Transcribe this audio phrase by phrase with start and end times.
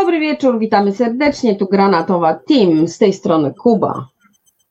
[0.00, 1.56] Dobry wieczór, witamy serdecznie.
[1.56, 4.06] Tu Granatowa Team, z tej strony Kuba.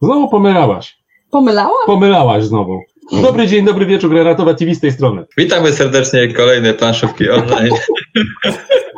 [0.02, 0.98] Znowu pomylałaś.
[1.32, 1.86] Pomylałam?
[1.86, 2.80] Pomylałaś znowu.
[3.22, 5.26] Dobry dzień, dobry wieczór, Granatowa TV z tej strony.
[5.38, 7.74] Witamy serdecznie, kolejne planszówki online.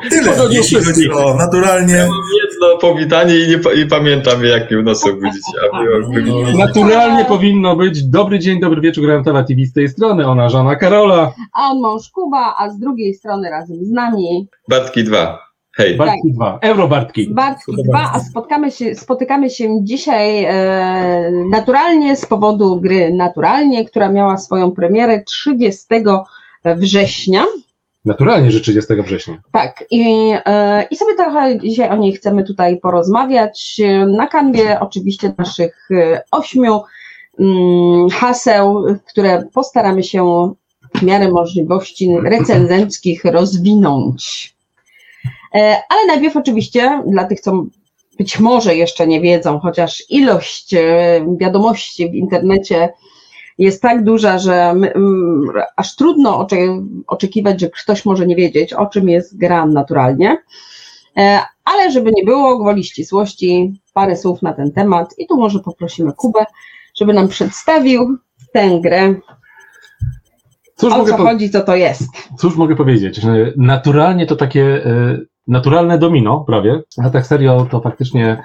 [0.09, 1.93] Tyle, jeśli chodzi o naturalnie.
[1.93, 6.43] Ja mam jedno powitanie i, nie, i pamiętam, jak mi w było.
[6.57, 10.27] Naturalnie powinno być dobry dzień, dobry wieczór, Granatowa TV z tej strony.
[10.27, 11.33] Ona żona Karola.
[11.53, 15.50] A on mąż Kuba, a z drugiej strony razem z nami Bartki 2.
[15.77, 15.97] Hej.
[15.97, 16.59] Bartki 2.
[16.61, 17.33] Euro Bartki.
[17.33, 23.85] Bartki Kuba 2, a spotkamy się, spotykamy się dzisiaj e, naturalnie z powodu gry Naturalnie,
[23.85, 25.85] która miała swoją premierę 30
[26.65, 27.45] września.
[28.05, 29.41] Naturalnie, że 30 września.
[29.51, 33.81] Tak, i, e, i sobie trochę dzisiaj o niej chcemy tutaj porozmawiać.
[34.07, 36.81] Na kanwie oczywiście naszych e, ośmiu
[37.39, 40.53] mm, haseł, które postaramy się
[40.95, 44.53] w miarę możliwości recenzenckich rozwinąć.
[45.55, 47.63] E, Ale najpierw oczywiście dla tych, co
[48.17, 50.81] być może jeszcze nie wiedzą, chociaż ilość e,
[51.39, 52.89] wiadomości w internecie
[53.57, 54.93] jest tak duża, że my,
[55.75, 60.37] aż trudno ocze- oczekiwać, że ktoś może nie wiedzieć, o czym jest gra naturalnie.
[61.17, 65.59] E, Ale żeby nie było gwoli ścisłości, parę słów na ten temat i tu może
[65.59, 66.45] poprosimy Kubę,
[66.95, 68.17] żeby nam przedstawił
[68.53, 69.15] tę grę,
[70.75, 72.03] Cóż o mogę, co po- chodzi, co to jest.
[72.39, 73.21] cóż mogę powiedzieć?
[73.57, 74.83] Naturalnie to takie
[75.47, 78.43] naturalne domino prawie, a tak serio to faktycznie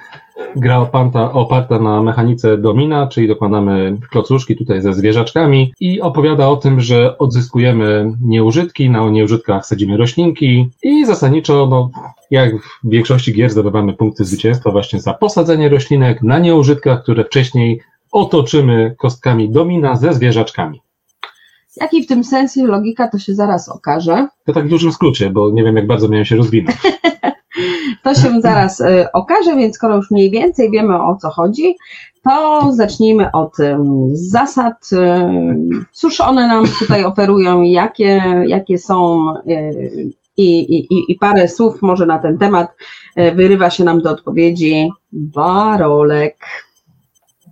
[0.57, 6.57] gra oparta, oparta na mechanice domina, czyli dokładamy klocuszki tutaj ze zwierzaczkami i opowiada o
[6.57, 11.91] tym, że odzyskujemy nieużytki, na nieużytkach sadzimy roślinki i zasadniczo, no,
[12.31, 17.81] jak w większości gier zdobywamy punkty zwycięstwa właśnie za posadzenie roślinek na nieużytkach, które wcześniej
[18.13, 20.86] otoczymy kostkami domina ze zwierzaczkami.
[21.77, 24.29] Jaki w tym sensie logika, to się zaraz okaże.
[24.47, 26.77] To tak w dużym skrócie, bo nie wiem jak bardzo miałem się rozwinąć.
[28.03, 31.75] To się zaraz e, okaże, więc skoro już mniej więcej wiemy o co chodzi,
[32.25, 33.57] to zacznijmy od
[34.13, 34.91] zasad.
[34.93, 39.71] em, Cóż one nam tutaj oferują, jakie, jakie są e,
[40.37, 42.69] i, i, i- parę słów może na ten temat
[43.35, 46.37] wyrywa się nam do odpowiedzi Barolek.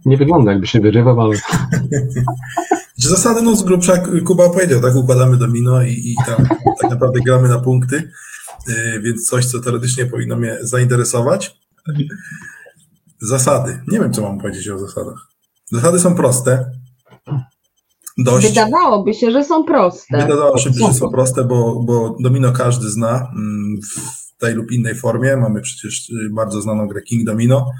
[0.05, 1.37] Nie wygląda jakby się wyrywał, ale
[2.97, 4.95] zasady, no z grubsza Kuba powiedział, tak?
[4.95, 6.47] Układamy domino i, i tam
[6.81, 8.11] tak naprawdę gramy na punkty,
[8.69, 11.59] yy, więc coś, co teoretycznie powinno mnie zainteresować.
[13.21, 13.81] Zasady.
[13.89, 15.29] Nie wiem, co mam powiedzieć o zasadach.
[15.73, 16.71] Zasady są proste.
[18.19, 18.49] Dość.
[18.49, 20.19] Wydawałoby się, że są proste.
[20.19, 24.95] Wydawało się, że są proste, bo, bo domino każdy zna mm, w tej lub innej
[24.95, 25.37] formie.
[25.37, 27.71] Mamy przecież y, bardzo znaną grę King Domino.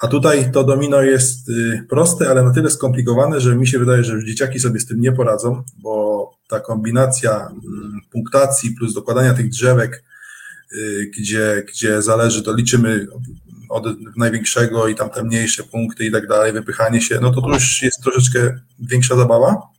[0.00, 4.04] A tutaj to domino jest y, proste, ale na tyle skomplikowane, że mi się wydaje,
[4.04, 9.34] że już dzieciaki sobie z tym nie poradzą, bo ta kombinacja mm, punktacji plus dokładania
[9.34, 10.04] tych drzewek,
[10.72, 13.06] y, gdzie, gdzie zależy, to liczymy
[13.68, 13.84] od
[14.16, 17.82] największego i tam te mniejsze punkty i tak dalej, wypychanie się, no to to już
[17.82, 19.75] jest troszeczkę większa zabawa.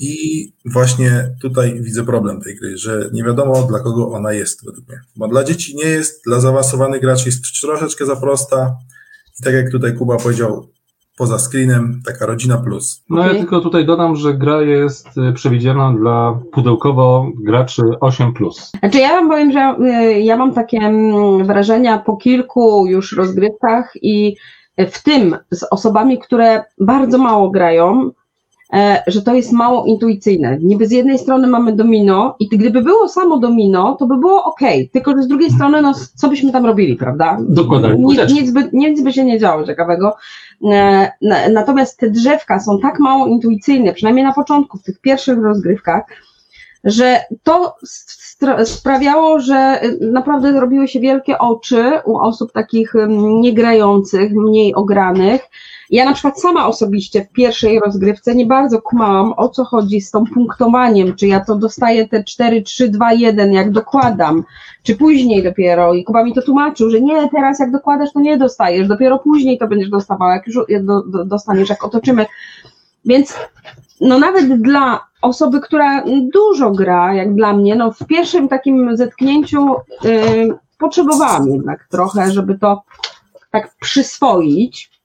[0.00, 4.88] I właśnie tutaj widzę problem tej gry, że nie wiadomo dla kogo ona jest według
[4.88, 5.00] mnie.
[5.16, 8.76] Bo dla dzieci nie jest, dla zaawansowanych graczy jest troszeczkę za prosta.
[9.40, 10.68] I tak jak tutaj Kuba powiedział,
[11.16, 13.04] poza screenem, taka rodzina plus.
[13.10, 13.40] no ja Okej.
[13.40, 18.32] tylko tutaj dodam, że gra jest y, przewidziana dla pudełkowo graczy 8+.
[18.80, 23.92] Znaczy ja wam powiem, że y, ja mam takie mm, wrażenia po kilku już rozgrywkach
[24.02, 24.36] i
[24.78, 28.10] w tym z osobami, które bardzo mało grają, e,
[29.06, 30.58] że to jest mało intuicyjne.
[30.62, 34.60] Niby z jednej strony mamy domino i gdyby było samo domino, to by było ok,
[34.92, 37.38] tylko że z drugiej strony, no co byśmy tam robili, prawda?
[37.48, 40.16] Dokładamy Nic, nic, by, nic by się nie działo ciekawego.
[40.72, 45.38] E, na- Natomiast te drzewka są tak mało intuicyjne, przynajmniej na początku, w tych pierwszych
[45.38, 46.02] rozgrywkach,
[46.84, 47.74] że to
[48.64, 55.40] sprawiało, że y, naprawdę robiły się wielkie oczy u osób takich ym, niegrających, mniej ogranych.
[55.90, 60.10] Ja na przykład sama osobiście w pierwszej rozgrywce nie bardzo kumałam, o co chodzi z
[60.10, 64.44] tą punktowaniem, czy ja to dostaję te 4, 3, 2, 1, jak dokładam,
[64.82, 65.94] czy później dopiero.
[65.94, 69.58] I Kuba mi to tłumaczył, że nie, teraz jak dokładasz, to nie dostajesz, dopiero później
[69.58, 72.26] to będziesz dostawał, jak już do, do, dostaniesz, jak otoczymy.
[73.04, 73.34] Więc
[74.00, 79.74] no nawet dla osoby, która dużo gra, jak dla mnie, no w pierwszym takim zetknięciu
[80.04, 80.48] y,
[80.78, 82.82] potrzebowałam jednak trochę, żeby to
[83.50, 84.99] tak przyswoić.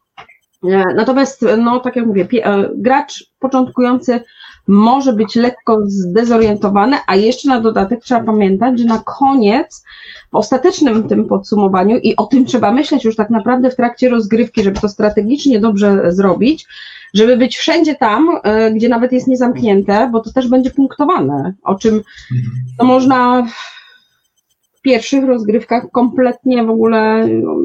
[0.71, 4.19] E, Natomiast, no tak jak mówię, e, gracz początkujący
[4.67, 9.83] może być lekko zdezorientowany, a jeszcze na dodatek trzeba pamiętać, że na koniec,
[10.31, 14.63] w ostatecznym tym podsumowaniu, i o tym trzeba myśleć już tak naprawdę w trakcie rozgrywki,
[14.63, 16.67] żeby to strategicznie dobrze zrobić,
[17.13, 21.75] żeby być wszędzie tam, e, gdzie nawet jest niezamknięte, bo to też będzie punktowane, o
[21.75, 22.01] czym
[22.79, 23.47] no można
[24.85, 27.55] pierwszych rozgrywkach kompletnie w ogóle no,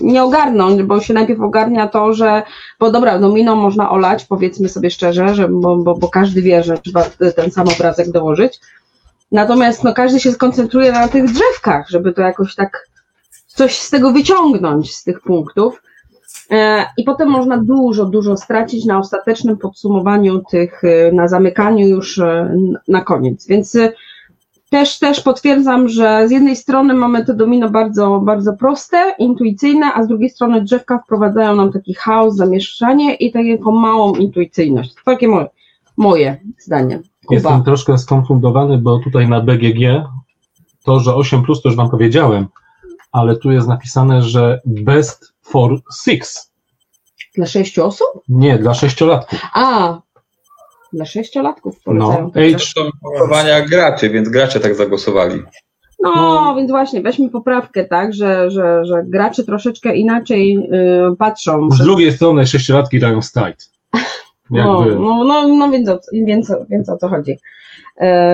[0.00, 2.42] nie ogarnąć, bo się najpierw ogarnia to, że,
[2.78, 6.78] bo dobra, domino można olać, powiedzmy sobie szczerze, że, bo, bo, bo każdy wie, że
[6.78, 7.04] trzeba
[7.36, 8.60] ten sam obrazek dołożyć.
[9.32, 12.88] Natomiast no, każdy się skoncentruje na tych drzewkach, żeby to jakoś tak
[13.46, 15.82] coś z tego wyciągnąć, z tych punktów.
[16.50, 22.18] E, I potem można dużo, dużo stracić na ostatecznym podsumowaniu tych, e, na zamykaniu już
[22.18, 22.56] e,
[22.88, 23.46] na koniec.
[23.46, 23.78] Więc
[24.70, 30.02] też, też potwierdzam, że z jednej strony mamy to domino bardzo, bardzo proste, intuicyjne, a
[30.02, 34.94] z drugiej strony drzewka wprowadzają nam taki chaos, zamieszanie i taką małą intuicyjność.
[35.04, 35.48] Takie moje,
[35.96, 37.00] moje zdanie.
[37.30, 37.64] Jestem Kuba.
[37.64, 40.04] troszkę skonfundowany, bo tutaj na BGG
[40.84, 42.46] to, że 8 plus to już wam powiedziałem,
[43.12, 46.52] ale tu jest napisane, że best for six.
[47.34, 48.06] Dla sześciu osób?
[48.28, 49.40] Nie, dla sześciolatków.
[49.54, 50.00] A,
[50.92, 52.22] dla sześciolatków polecają.
[52.24, 52.74] No, to age-
[53.18, 55.42] To graczy, więc gracze tak zagłosowali.
[56.02, 56.54] No, No.
[56.56, 60.56] więc właśnie, weźmy poprawkę, tak, że, że, że gracze troszeczkę inaczej
[61.12, 61.70] y, patrzą.
[61.70, 63.70] Z drugiej strony sześciolatki dają stajt.
[64.50, 67.38] No, no, no, no więc, o, więc, o- więc o co chodzi.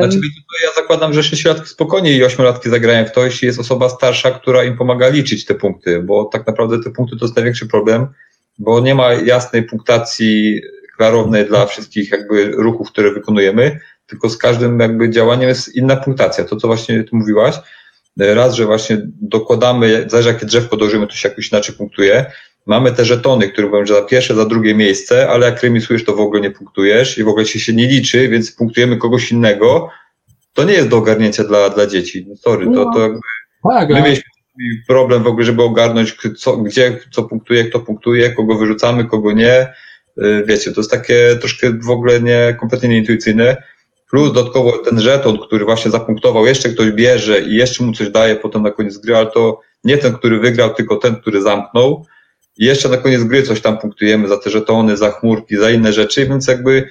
[0.01, 0.21] Znaczy,
[0.65, 4.65] ja zakładam, że sześciolatki spokojnie i ośmiolatki zagrają w to, jeśli jest osoba starsza, która
[4.65, 8.07] im pomaga liczyć te punkty, bo tak naprawdę te punkty to jest największy problem,
[8.59, 10.61] bo nie ma jasnej punktacji
[10.97, 16.45] klarownej dla wszystkich jakby ruchów, które wykonujemy, tylko z każdym jakby działaniem jest inna punktacja.
[16.45, 17.55] To, co właśnie ty mówiłaś,
[18.19, 22.27] raz, że właśnie dokładamy, zależy jakie drzewko dołożymy, to się jakoś inaczej punktuje.
[22.67, 26.17] Mamy te żetony, które mówią, że za pierwsze, za drugie miejsce, ale jak remisujesz, to
[26.17, 29.91] w ogóle nie punktujesz i w ogóle się, się nie liczy, więc punktujemy kogoś innego.
[30.53, 32.27] To nie jest do ogarnięcia dla, dla dzieci.
[32.29, 33.19] No Sorry, to, to jakby
[33.71, 34.25] tak, my mieliśmy
[34.89, 39.73] problem w ogóle, żeby ogarnąć, co, gdzie, co punktuje, kto punktuje, kogo wyrzucamy, kogo nie.
[40.19, 43.57] Y, Wiecie, to jest takie troszkę w ogóle nie, kompletnie nieintuicyjne.
[44.11, 48.37] Plus dodatkowo ten żeton, który właśnie zapunktował, jeszcze ktoś bierze i jeszcze mu coś daje
[48.37, 52.07] potem na koniec gry, ale to nie ten, który wygrał, tylko ten, który zamknął.
[52.59, 55.93] I jeszcze na koniec gry coś tam punktujemy za te żetony, za chmurki, za inne
[55.93, 56.89] rzeczy, więc jakby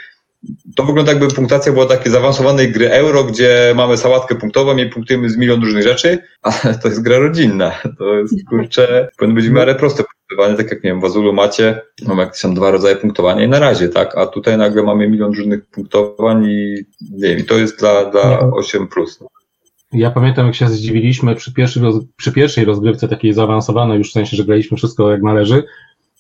[0.75, 5.30] to wygląda jakby punktacja była takiej zaawansowanej gry euro, gdzie mamy sałatkę punktową i punktujemy
[5.30, 7.81] z milion różnych rzeczy, ale to jest gra rodzinna.
[7.98, 10.04] To jest, kurczę, powinno być w miarę proste
[10.35, 13.49] punktowanie, tak jak, nie wiem, w Azulu macie, mamy jakieś tam dwa rodzaje punktowania i
[13.49, 14.17] na razie, tak?
[14.17, 16.75] A tutaj nagle mamy milion różnych punktowań i
[17.11, 18.37] nie wiem, i to jest dla, dla Nie.
[18.37, 18.87] 8+.
[18.87, 19.19] Plus.
[19.93, 24.13] Ja pamiętam, jak się zdziwiliśmy przy, pierwszej roz, przy pierwszej rozgrywce, takiej zaawansowanej, już w
[24.13, 25.63] sensie, że graliśmy wszystko jak należy,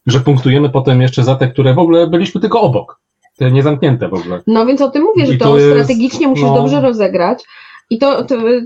[0.07, 2.99] że punktujemy potem jeszcze za te, które w ogóle byliśmy tylko obok.
[3.37, 4.41] Te niezamknięte w ogóle.
[4.47, 7.43] No więc o tym mówię, że I to, to jest, strategicznie musisz no- dobrze rozegrać.
[7.89, 8.63] I to, to y,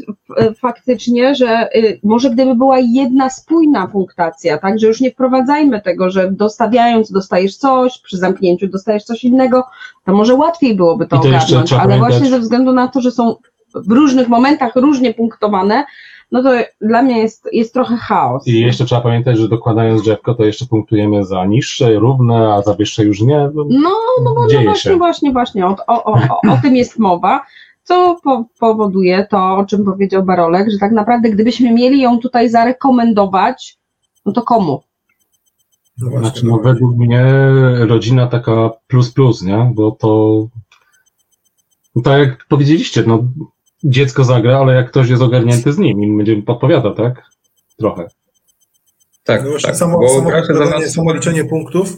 [0.62, 6.10] faktycznie, że y, może gdyby była jedna spójna punktacja, tak, że już nie wprowadzajmy tego,
[6.10, 9.64] że dostawiając dostajesz coś, przy zamknięciu dostajesz coś innego,
[10.06, 13.12] to może łatwiej byłoby to to ogarnąć, ale pamiętać- właśnie ze względu na to, że
[13.12, 13.36] są
[13.76, 15.86] w różnych momentach różnie punktowane,
[16.32, 16.50] no to
[16.82, 18.48] dla mnie jest, jest trochę chaos.
[18.48, 22.74] I jeszcze trzeba pamiętać, że dokładając drzewko, to jeszcze punktujemy za niższe, równe, a za
[22.74, 23.50] wyższe już nie.
[23.56, 23.66] No,
[24.24, 27.42] no, no Dzieje właśnie, właśnie, właśnie, o, o, o, o tym jest mowa,
[27.90, 32.50] co po, powoduje to, o czym powiedział Barolek, że tak naprawdę gdybyśmy mieli ją tutaj
[32.50, 33.78] zarekomendować,
[34.26, 34.84] no to komu?
[35.98, 37.26] No Znaczy, no, według mnie
[37.80, 39.72] rodzina taka plus plus, nie?
[39.76, 40.48] Bo to
[41.96, 43.24] no tak jak powiedzieliście, no
[43.84, 47.26] dziecko zagra, ale jak ktoś jest ogarnięty z nim i będzie podpowiadał, tak?
[47.78, 48.08] Trochę.
[49.24, 49.78] Tak, No właśnie tak.
[49.78, 51.98] samo, bo samo, samo liczenie punktów,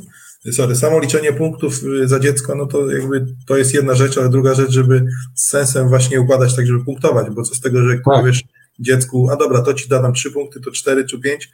[0.52, 4.30] sorry, samo liczenie punktów y, za dziecko, no to jakby to jest jedna rzecz, ale
[4.30, 5.06] druga rzecz, żeby
[5.36, 8.16] z sensem właśnie układać tak, żeby punktować, bo co z tego, że jak Tak.
[8.16, 8.44] powiesz
[8.80, 11.50] dziecku, a dobra, to ci da tam trzy punkty, to cztery czy pięć,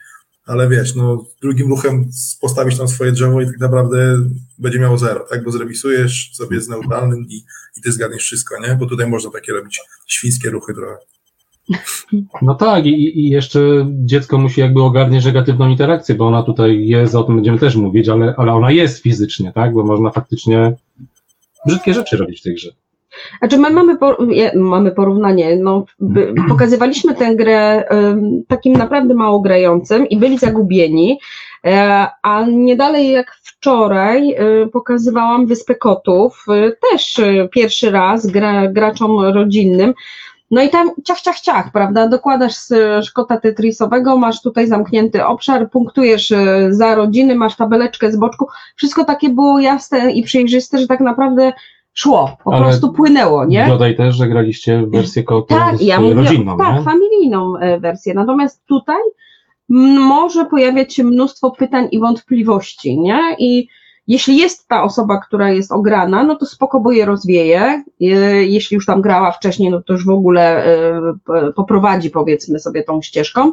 [0.45, 2.09] ale wiesz, no drugim ruchem
[2.41, 6.67] postawisz tam swoje drzewo i tak naprawdę będzie miało zero, tak, bo zremisujesz sobie z
[6.67, 7.35] neutralnym i,
[7.77, 10.97] i ty zgadniesz wszystko, nie, bo tutaj można takie robić świńskie ruchy trochę.
[12.41, 13.59] No tak, i, i jeszcze
[13.89, 18.09] dziecko musi jakby ogarniać negatywną interakcję, bo ona tutaj jest, o tym będziemy też mówić,
[18.09, 19.73] ale, ale ona jest fizycznie, tak?
[19.73, 20.73] Bo można faktycznie
[21.65, 22.71] brzydkie rzeczy robić w tej grze.
[23.39, 24.17] Znaczy my mamy, por-
[24.55, 25.85] mamy porównanie, no,
[26.49, 31.19] pokazywaliśmy tę grę ym, takim naprawdę mało grającym i byli zagubieni,
[31.65, 38.27] e, a nie dalej jak wczoraj y, pokazywałam Wyspę Kotów, y, też y, pierwszy raz
[38.27, 39.93] gra, graczom rodzinnym,
[40.51, 42.73] no i tam ciach, ciach, ciach, prawda, dokładasz z
[43.05, 49.05] szkota tetrisowego, masz tutaj zamknięty obszar, punktujesz y, za rodziny, masz tabeleczkę z boczku, wszystko
[49.05, 51.53] takie było jasne i przejrzyste, że tak naprawdę
[51.93, 53.67] szło, po Ale prostu płynęło, nie?
[53.67, 56.81] Dodaj też, że graliście w wersję Tak, ja mówię, rodzinną, tak, nie?
[56.81, 58.13] familijną e, wersję.
[58.13, 59.01] Natomiast tutaj
[59.69, 63.35] może pojawiać się mnóstwo pytań i wątpliwości, nie?
[63.39, 63.67] I,
[64.07, 67.83] jeśli jest ta osoba, która jest ograna, no to spoko, bo je rozwieje.
[68.39, 73.01] Jeśli już tam grała wcześniej, no to już w ogóle e, poprowadzi, powiedzmy sobie, tą
[73.01, 73.51] ścieżką.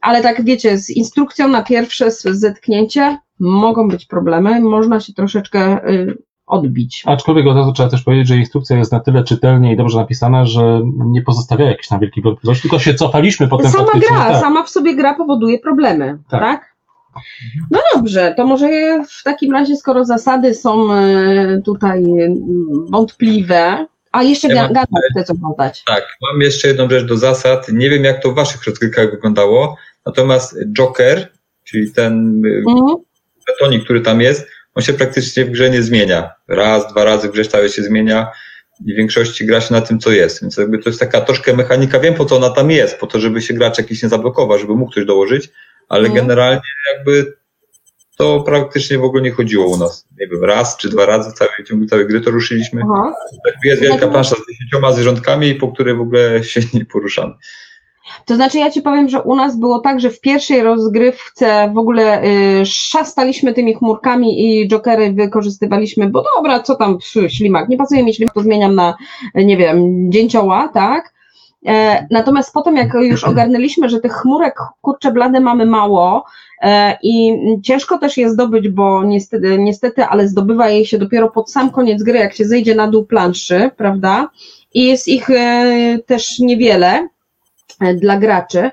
[0.00, 6.06] Ale tak wiecie, z instrukcją na pierwsze zetknięcie mogą być problemy, można się troszeczkę e,
[6.46, 7.02] odbić.
[7.06, 10.46] Aczkolwiek od razu trzeba też powiedzieć, że instrukcja jest na tyle czytelnie i dobrze napisana,
[10.46, 14.40] że nie pozostawia jakichś na wielkich wątpliwości, tylko się cofaliśmy potem Sama gra, tak.
[14.40, 16.40] sama w sobie gra powoduje problemy, tak?
[16.40, 16.73] tak?
[17.70, 18.68] No dobrze, to może
[19.10, 22.04] w takim razie, skoro zasady są e, tutaj
[22.90, 25.82] wątpliwe, a jeszcze ja Gada chce co dodać.
[25.86, 27.68] Tak, mam jeszcze jedną rzecz do zasad.
[27.72, 31.28] Nie wiem, jak to w waszych rozgrywkach wyglądało, natomiast Joker,
[31.64, 32.96] czyli ten mhm.
[33.48, 36.30] betonik, który tam jest, on się praktycznie w grze nie zmienia.
[36.48, 38.30] Raz, dwa razy w grze stale się zmienia
[38.86, 40.42] i w większości gra się na tym, co jest.
[40.42, 43.20] Więc jakby to jest taka troszkę mechanika, wiem po co ona tam jest, po to,
[43.20, 45.50] żeby się gracz jakiś nie zablokował, żeby mógł ktoś dołożyć,
[45.88, 46.26] ale mhm.
[46.26, 46.60] generalnie
[46.94, 47.36] jakby
[48.16, 50.06] to praktycznie w ogóle nie chodziło u nas.
[50.20, 52.82] Nie wiem, raz czy dwa razy w całej ciągu całej gry to ruszyliśmy.
[52.84, 53.14] Aha.
[53.64, 57.34] Jest wielka plansza z dziesięcioma zwierzątkami, po której w ogóle się nie poruszamy.
[58.24, 61.78] To znaczy, ja ci powiem, że u nas było tak, że w pierwszej rozgrywce w
[61.78, 66.98] ogóle y, szastaliśmy tymi chmurkami i jokery wykorzystywaliśmy, bo dobra, co tam,
[67.28, 68.94] ślimak, nie pasuje mi ślimak, to zmieniam na,
[69.34, 69.78] nie wiem,
[70.12, 71.14] dzięcioła, tak?
[71.66, 76.24] E, natomiast potem, jak już ogarnęliśmy, że tych chmurek, kurcze blade mamy mało
[76.62, 81.50] e, i ciężko też je zdobyć, bo niestety, niestety, ale zdobywa je się dopiero pod
[81.50, 84.28] sam koniec gry, jak się zejdzie na dół planszy, prawda?
[84.74, 87.08] I jest ich e, też niewiele,
[87.94, 88.70] dla graczy,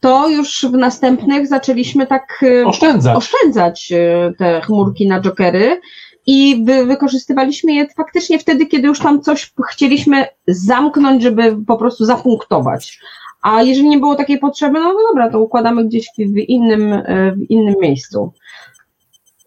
[0.00, 3.92] to już w następnych zaczęliśmy tak oszczędzać, oszczędzać
[4.38, 5.80] te chmurki na jokery
[6.26, 12.04] i wy, wykorzystywaliśmy je faktycznie wtedy, kiedy już tam coś chcieliśmy zamknąć, żeby po prostu
[12.04, 13.00] zapunktować.
[13.42, 17.02] A jeżeli nie było takiej potrzeby, no, no dobra, to układamy gdzieś w innym,
[17.36, 18.32] w innym miejscu.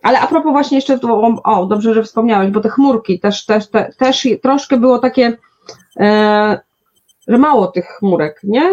[0.03, 3.67] Ale a propos właśnie jeszcze, to, o, dobrze, że wspomniałeś, bo te chmurki też, też,
[3.67, 5.37] te, też troszkę było takie,
[5.99, 6.59] e,
[7.27, 8.71] że mało tych chmurek, nie?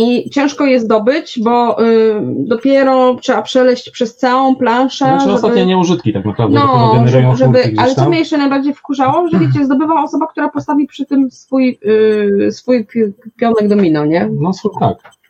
[0.00, 5.04] I ciężko je zdobyć, bo y, dopiero trzeba przeleść przez całą planszę.
[5.04, 5.34] Znaczy żeby...
[5.34, 10.02] ostatnie nieużytki tak naprawdę, no, żeby, Ale co mnie jeszcze najbardziej wkurzało, że wiecie, zdobywa
[10.02, 11.78] osoba, która postawi przy tym swój,
[12.46, 12.86] y, swój
[13.36, 14.28] pionek domino, nie?
[14.40, 15.20] No tak.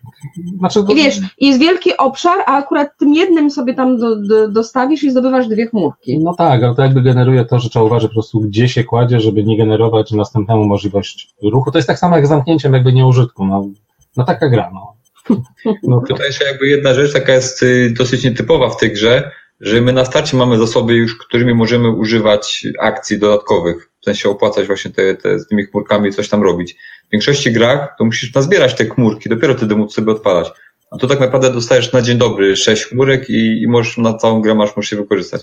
[0.59, 5.05] Znaczy, I wiesz, jest wielki obszar, a akurat tym jednym sobie tam do, do, dostawisz
[5.05, 6.19] i zdobywasz dwie chmurki.
[6.19, 9.21] No tak, ale to jakby generuje to, że trzeba uważać po prostu, gdzie się kładzie,
[9.21, 11.71] żeby nie generować następnemu możliwość ruchu.
[11.71, 13.45] To jest tak samo jak zamknięciem jakby nieużytku.
[13.47, 13.69] No,
[14.17, 14.97] no taka gra, no.
[15.83, 16.07] no to...
[16.07, 19.93] Tutaj jeszcze jakby jedna rzecz, taka jest y, dosyć nietypowa w tej grze, że my
[19.93, 25.15] na starcie mamy zasoby już, którymi możemy używać akcji dodatkowych, w sensie opłacać właśnie te,
[25.15, 26.77] te z tymi chmurkami coś tam robić.
[27.09, 30.51] W większości grach to musisz nazbierać te chmurki, dopiero wtedy móc sobie odpalać.
[30.91, 34.41] A tu tak naprawdę dostajesz na dzień dobry sześć chmurek i, i możesz na całą
[34.41, 35.43] grę masz możesz je wykorzystać.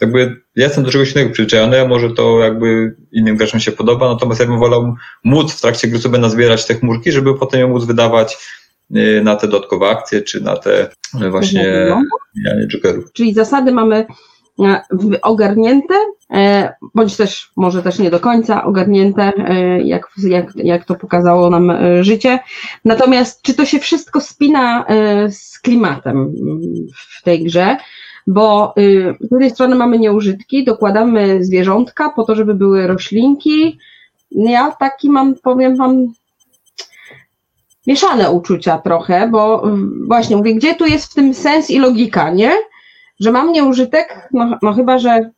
[0.00, 4.08] Jakby ja jestem do czegoś innego przyzwyczajony, a może to jakby innym graczom się podoba,
[4.08, 4.94] natomiast ja bym wolał
[5.24, 8.36] móc w trakcie gry sobie nazbierać te chmurki, żeby potem je móc wydawać
[8.96, 10.90] y, na te dodatkowe akcje, czy na te
[11.22, 11.86] y, właśnie
[12.36, 13.12] mijanie jokerów.
[13.12, 14.06] Czyli zasady mamy
[14.60, 14.82] E,
[15.22, 15.94] ogarnięte,
[16.94, 19.32] bądź też może też nie do końca ogarnięte,
[19.84, 22.38] jak, jak, jak to pokazało nam życie.
[22.84, 24.84] Natomiast czy to się wszystko spina
[25.30, 26.34] z klimatem
[27.18, 27.76] w tej grze?
[28.26, 28.74] Bo
[29.20, 33.78] z jednej strony mamy nieużytki, dokładamy zwierzątka po to, żeby były roślinki.
[34.30, 36.06] Ja taki mam, powiem wam,
[37.86, 39.64] mieszane uczucia trochę, bo
[40.06, 42.52] właśnie mówię, gdzie tu jest w tym sens i logika, nie?
[43.22, 45.30] że mam nieużytek, no, no chyba, że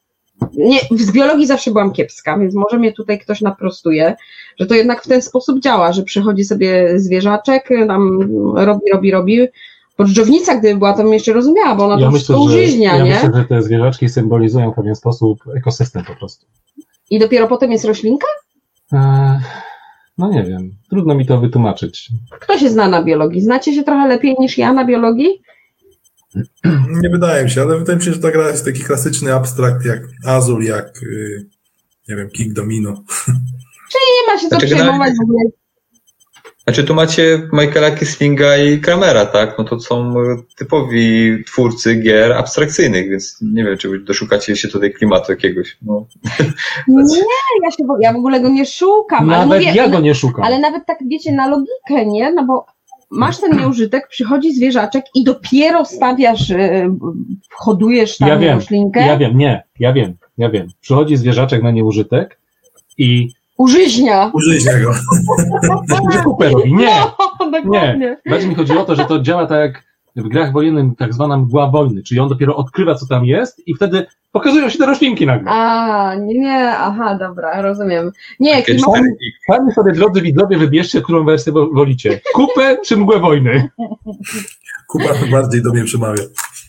[0.56, 4.14] nie, z biologii zawsze byłam kiepska, więc może mnie tutaj ktoś naprostuje,
[4.60, 8.18] że to jednak w ten sposób działa, że przychodzi sobie zwierzaczek, tam
[8.54, 9.46] robi, robi, robi.
[9.96, 13.04] Podżdżownica, gdyby była, to bym jeszcze rozumiała, bo ona ja to myślę, użyźnia, że, ja
[13.04, 13.14] nie?
[13.14, 16.46] myślę, że te zwierzaczki symbolizują w pewien sposób ekosystem po prostu.
[17.10, 18.26] I dopiero potem jest roślinka?
[18.92, 19.38] Eee,
[20.18, 22.10] no nie wiem, trudno mi to wytłumaczyć.
[22.40, 23.40] Kto się zna na biologii?
[23.40, 25.42] Znacie się trochę lepiej niż ja na biologii?
[27.02, 29.84] Nie wydaje mi się, ale wydaje mi się, że ta gra jest taki klasyczny abstrakt
[29.84, 31.48] jak Azul, jak y,
[32.08, 33.02] nie wiem, King Domino.
[33.92, 35.63] Czyli nie ma się co znaczy, przejmować w ogóle.
[36.64, 39.58] Znaczy tu macie Michaela Kislinga i Kramera, tak?
[39.58, 40.14] No to są
[40.56, 45.76] typowi twórcy gier abstrakcyjnych, więc nie wiem, czy doszukacie się tutaj klimatu jakiegoś.
[45.82, 46.06] No.
[46.88, 47.22] Nie,
[47.62, 49.26] ja, się, ja w ogóle go nie szukam.
[49.26, 50.44] Nawet mówię, ja go nie szukam.
[50.44, 52.32] Ale nawet tak wiecie, na logikę, nie?
[52.32, 52.66] No bo
[53.10, 56.96] masz ten nieużytek, przychodzi zwierzaczek i dopiero stawiasz, e,
[57.50, 59.00] hodujesz tam ja wiem, roślinkę.
[59.00, 60.66] Ja wiem, nie, ja wiem, ja wiem.
[60.80, 62.38] Przychodzi zwierzaczek na nieużytek
[62.98, 64.30] i Użyźnia.
[64.34, 64.94] Użyźnia go.
[66.24, 66.74] kupę robi.
[66.74, 67.00] Nie,
[67.40, 67.50] no,
[67.96, 68.16] nie.
[68.30, 69.82] Bardziej mi chodzi o to, że to działa tak jak
[70.24, 73.74] w grach wojennych tak zwana mgła wojny, czyli on dopiero odkrywa, co tam jest i
[73.74, 75.50] wtedy pokazują się te roślinki nagle.
[75.50, 78.12] A, nie, nie, aha, dobra, rozumiem.
[78.40, 79.00] Nie, klimat,
[79.46, 82.20] Sami sobie, drodzy widzowie, wybierzcie, którą wersję wo- wolicie.
[82.34, 83.68] Kupę czy mgłę wojny?
[84.88, 86.22] Kuba bardziej do mnie przemawia.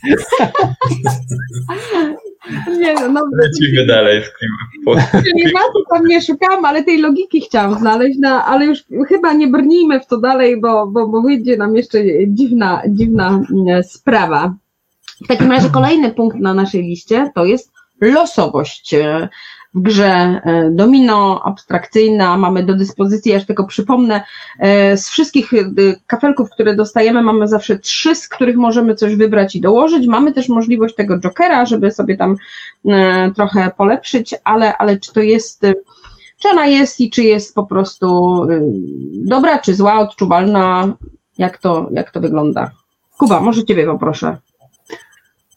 [2.80, 5.22] nie, no, Lecimy dalej z klimatem.
[5.22, 10.00] klimatu tam nie szukałam, ale tej logiki chciałam znaleźć, no, ale już chyba nie brnijmy
[10.00, 14.56] w to dalej, bo, bo, bo wyjdzie nam jeszcze dziwna, dziwna mm, sprawa.
[15.24, 17.72] W takim razie kolejny punkt na naszej liście to jest
[18.02, 18.96] losowość
[19.76, 22.38] grze e, domino, abstrakcyjna.
[22.38, 24.24] Mamy do dyspozycji, ja już tylko przypomnę,
[24.60, 25.58] e, z wszystkich e,
[26.08, 30.08] kafelków, które dostajemy, mamy zawsze trzy, z których możemy coś wybrać i dołożyć.
[30.08, 32.36] Mamy też możliwość tego jokera, żeby sobie tam
[33.36, 35.62] trochę polepszyć, ale, ale czy to jest,
[36.40, 38.42] czy ona jest i czy jest po prostu
[39.14, 40.94] dobra, czy zła, odczuwalna,
[41.38, 42.72] jak to, jak to wygląda?
[43.18, 44.38] Kuba, może Ciebie poproszę.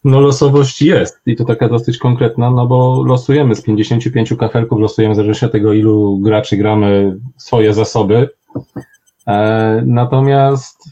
[0.03, 5.13] No losowość jest i to taka dosyć konkretna, no bo losujemy z 55 kafelków, losujemy
[5.13, 8.29] w zależności od tego, ilu graczy gramy swoje zasoby.
[9.27, 10.83] E, natomiast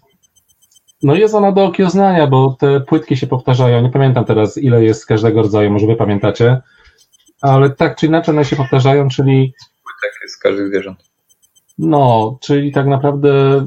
[1.04, 3.82] no jest ona do okiełznania, bo te płytki się powtarzają.
[3.82, 6.62] Nie pamiętam teraz, ile jest z każdego rodzaju, może wy pamiętacie,
[7.42, 9.54] ale tak czy inaczej one się powtarzają, czyli
[10.02, 11.04] Tak jest z każdych zwierząt.
[11.78, 13.66] no, czyli tak naprawdę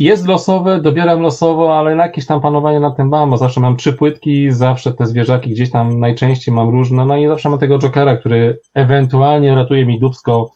[0.00, 3.92] jest losowe, dobieram losowo, ale jakieś tam panowanie nad tym mam, bo zawsze mam trzy
[3.92, 8.16] płytki, zawsze te zwierzaki gdzieś tam najczęściej mam różne, no i zawsze mam tego jokera,
[8.16, 10.50] który ewentualnie ratuje mi dubsko,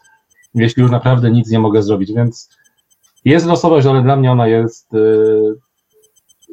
[0.55, 2.49] jeśli już naprawdę nic nie mogę zrobić, więc
[3.25, 5.55] jest losowość, ale dla mnie ona jest yy,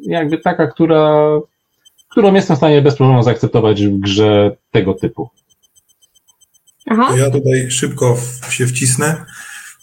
[0.01, 1.27] jakby taka, która,
[2.11, 5.29] którą jestem w stanie bez problemu zaakceptować w grze tego typu.
[6.89, 7.07] Aha.
[7.09, 9.25] To ja tutaj szybko w, się wcisnę,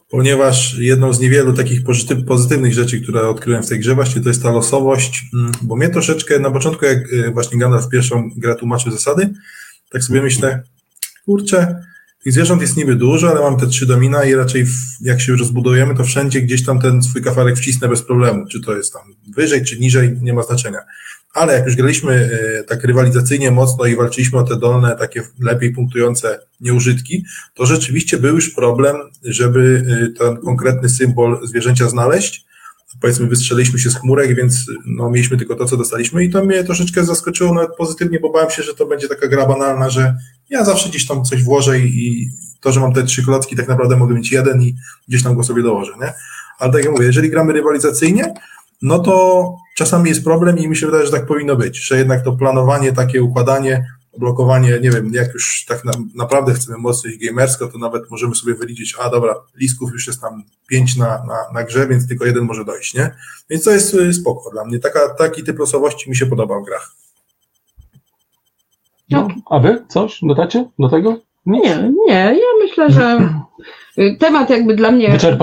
[0.08, 4.28] ponieważ jedną z niewielu takich pozytyw, pozytywnych rzeczy, które odkryłem w tej grze, właśnie to
[4.28, 8.54] jest ta losowość, mm, bo mnie troszeczkę na początku, jak y, właśnie Gandalf pierwszą grę
[8.54, 9.32] tłumaczył zasady,
[9.90, 10.62] tak sobie myślę,
[11.24, 11.82] kurczę,
[12.24, 15.36] tych zwierząt jest niby dużo, ale mam te trzy domina i raczej w, jak się
[15.36, 19.02] rozbudujemy, to wszędzie gdzieś tam ten swój kafelek wcisnę bez problemu, czy to jest tam
[19.36, 20.78] wyżej, czy niżej, nie ma znaczenia.
[21.34, 25.72] Ale jak już graliśmy y, tak rywalizacyjnie mocno i walczyliśmy o te dolne, takie lepiej
[25.72, 32.48] punktujące nieużytki, to rzeczywiście był już problem, żeby y, ten konkretny symbol zwierzęcia znaleźć.
[33.00, 36.64] Powiedzmy, wystrzeliliśmy się z chmurek, więc no, mieliśmy tylko to, co dostaliśmy, i to mnie
[36.64, 40.14] troszeczkę zaskoczyło nawet pozytywnie, bo bałem się, że to będzie taka gra banalna, że
[40.50, 42.28] ja zawsze gdzieś tam coś włożę i
[42.60, 44.76] to, że mam te trzy klocki, tak naprawdę mogę mieć jeden i
[45.08, 46.12] gdzieś tam go sobie dołożę, nie?
[46.58, 48.34] Ale tak jak mówię, jeżeli gramy rywalizacyjnie,
[48.82, 52.24] no to czasami jest problem i mi się wydaje, że tak powinno być, że jednak
[52.24, 53.84] to planowanie, takie układanie,
[54.18, 58.34] blokowanie, nie wiem, jak już tak na, naprawdę chcemy mocno iść gamersko, to nawet możemy
[58.34, 62.24] sobie wyliczyć, a dobra, lisków już jest tam pięć na, na, na grze, więc tylko
[62.24, 63.10] jeden może dojść, nie?
[63.50, 64.78] Więc to jest y, spoko dla mnie.
[64.78, 66.94] Taka, taki typ losowości mi się podoba w grach.
[69.10, 71.20] No, a wy coś dodacie do tego?
[71.46, 73.18] Nie, nie, ja myślę, że
[74.18, 75.38] temat jakby dla mnie wyczer,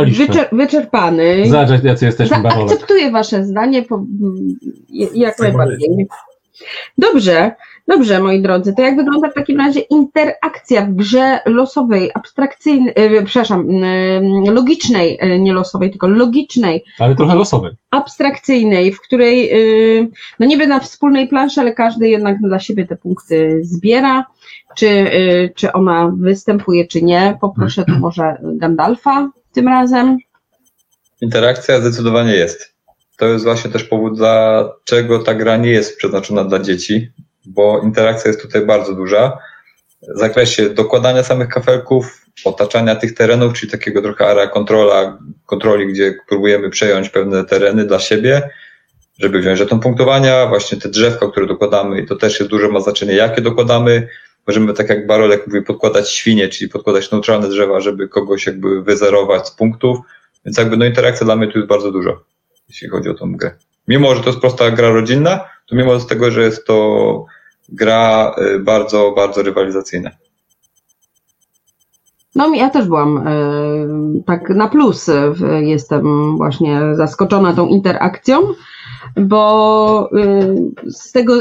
[0.51, 1.45] wyczerpany.
[1.45, 2.49] Zobacz, jacy jesteśmy Za-.
[2.49, 4.03] Akceptuję Wasze zdanie po,
[5.13, 6.07] jak najbardziej.
[6.97, 7.51] Dobrze,
[7.87, 8.73] dobrze, moi drodzy.
[8.73, 15.17] To jak wygląda w takim razie interakcja w grze losowej, abstrakcyjnej, e, przepraszam, e, logicznej,
[15.21, 17.75] e, nie losowej, tylko logicznej, Ale trochę losowe.
[17.91, 20.07] abstrakcyjnej, w której, e,
[20.39, 24.25] no niby na wspólnej planszy, ale każdy jednak dla siebie te punkty zbiera.
[24.77, 25.09] Czy,
[25.55, 27.37] czy ona występuje, czy nie?
[27.41, 30.17] Poproszę tu może Gandalfa tym razem.
[31.21, 32.75] Interakcja zdecydowanie jest.
[33.17, 37.09] To jest właśnie też powód, dlaczego ta gra nie jest przeznaczona dla dzieci,
[37.47, 39.37] bo interakcja jest tutaj bardzo duża.
[40.15, 46.15] W zakresie dokładania samych kafelków, otaczania tych terenów, czyli takiego trochę area kontrola, kontroli, gdzie
[46.27, 48.49] próbujemy przejąć pewne tereny dla siebie,
[49.19, 52.79] żeby wziąć żeton punktowania, właśnie te drzewka, które dokładamy, i to też jest duże ma
[52.79, 54.07] znaczenie, jakie dokładamy.
[54.47, 59.47] Możemy, tak jak Barolek mówi, podkładać świnie, czyli podkładać neutralne drzewa, żeby kogoś jakby wyzerować
[59.47, 59.97] z punktów.
[60.45, 62.23] Więc jakby no interakcja dla mnie tu jest bardzo dużo,
[62.69, 63.51] jeśli chodzi o tą grę.
[63.87, 67.25] Mimo, że to jest prosta gra rodzinna, to mimo z tego, że jest to
[67.69, 70.09] gra y, bardzo, bardzo rywalizacyjna.
[72.35, 73.31] No ja też byłam e,
[74.25, 75.09] tak na plus.
[75.31, 78.39] w- Jestem właśnie zaskoczona tą interakcją,
[79.17, 80.09] bo
[80.85, 81.33] z tego,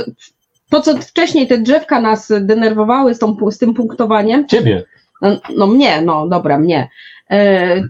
[0.70, 4.84] to co wcześniej te drzewka nas denerwowały z, tą, z tym punktowaniem, Ciebie.
[5.22, 6.88] no, no mnie, no dobra, mnie.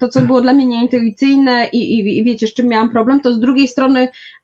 [0.01, 3.33] To, co było dla mnie nieintuicyjne i, i, i wiecie, z czym miałam problem, to
[3.35, 4.09] z drugiej strony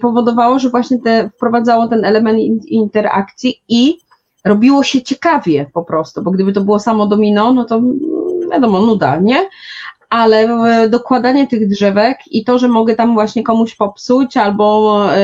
[0.00, 3.98] powodowało, że właśnie te, wprowadzało ten element in- interakcji i
[4.44, 7.80] robiło się ciekawie po prostu, bo gdyby to było samo domino, no to
[8.52, 9.48] wiadomo, nuda, nie?
[10.10, 10.48] ale
[10.88, 15.20] dokładanie tych drzewek i to, że mogę tam właśnie komuś popsuć albo e,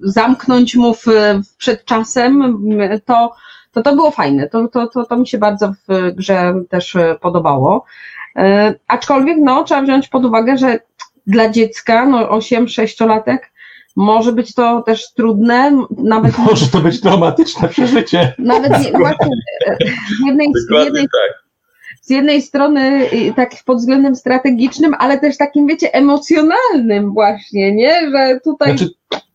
[0.00, 1.06] zamknąć mu w,
[1.58, 2.58] przed czasem,
[3.06, 3.32] to,
[3.72, 4.48] to to było fajne.
[4.48, 7.84] To, to, to, to mi się bardzo w grze też podobało.
[8.36, 10.78] E, Aczkolwiek no, trzeba wziąć pod uwagę, że
[11.26, 13.38] dla dziecka, no 8-6-latek,
[13.96, 18.34] może być to też trudne, nawet Może to być traumatyczne przeżycie.
[18.38, 19.76] nawet nie, właśnie, e,
[20.22, 21.42] z jednej, z jednej tak.
[22.00, 23.06] z jednej strony
[23.36, 28.10] tak pod względem strategicznym, ale też takim, wiecie, emocjonalnym właśnie, nie?
[28.10, 28.90] Że tutaj Znaczy,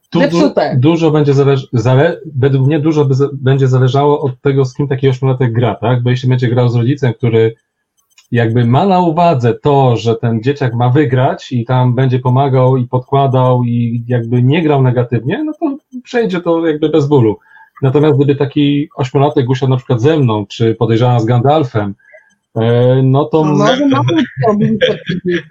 [0.10, 4.88] tu du, dużo będzie zależ, zale, według mnie dużo będzie zależało od tego, z kim
[4.88, 6.04] taki ośmiolatek gra, tak?
[6.04, 7.56] Bo jeśli będzie grał z rodzicem, który
[8.32, 12.88] jakby ma na uwadze to, że ten dzieciak ma wygrać i tam będzie pomagał i
[12.88, 17.38] podkładał i jakby nie grał negatywnie, no to przejdzie to jakby bez bólu.
[17.82, 21.96] Natomiast gdyby taki ośmiolatek usiadł na przykład ze mną, czy podejrzewam z Gandalfem,
[22.56, 24.78] e, no to no, może mamy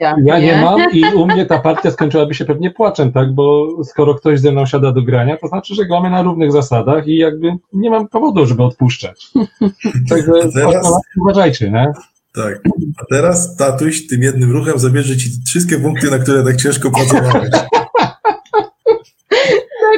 [0.25, 3.33] ja nie mam i u mnie ta partia skończyłaby się pewnie płaczem, tak?
[3.33, 7.09] Bo skoro ktoś ze mną siada do grania, to znaczy, że gramy na równych zasadach
[7.09, 9.27] i jakby nie mam powodu, żeby odpuszczać.
[10.11, 11.93] Także Teraz- uważajcie, nie?
[12.37, 12.61] Tak.
[12.99, 17.51] A teraz tatuś tym jednym ruchem zabierze ci wszystkie punkty, na które tak ciężko pracowałeś.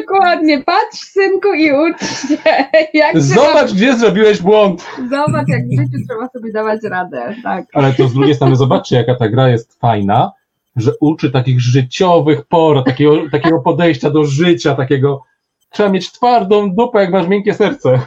[0.01, 2.37] Dokładnie, patrz synku i ucz się.
[2.95, 4.87] Jak Zobacz, gdzie zrobiłeś błąd!
[5.11, 7.65] zobacz, jak w życiu trzeba sobie dawać radę, tak.
[7.73, 10.33] Ale to z drugiej strony zobaczcie, jaka ta gra jest fajna,
[10.77, 15.23] że uczy takich życiowych porad, takiego, takiego podejścia do życia, takiego
[15.71, 18.01] trzeba mieć twardą dupę, jak masz miękkie serce.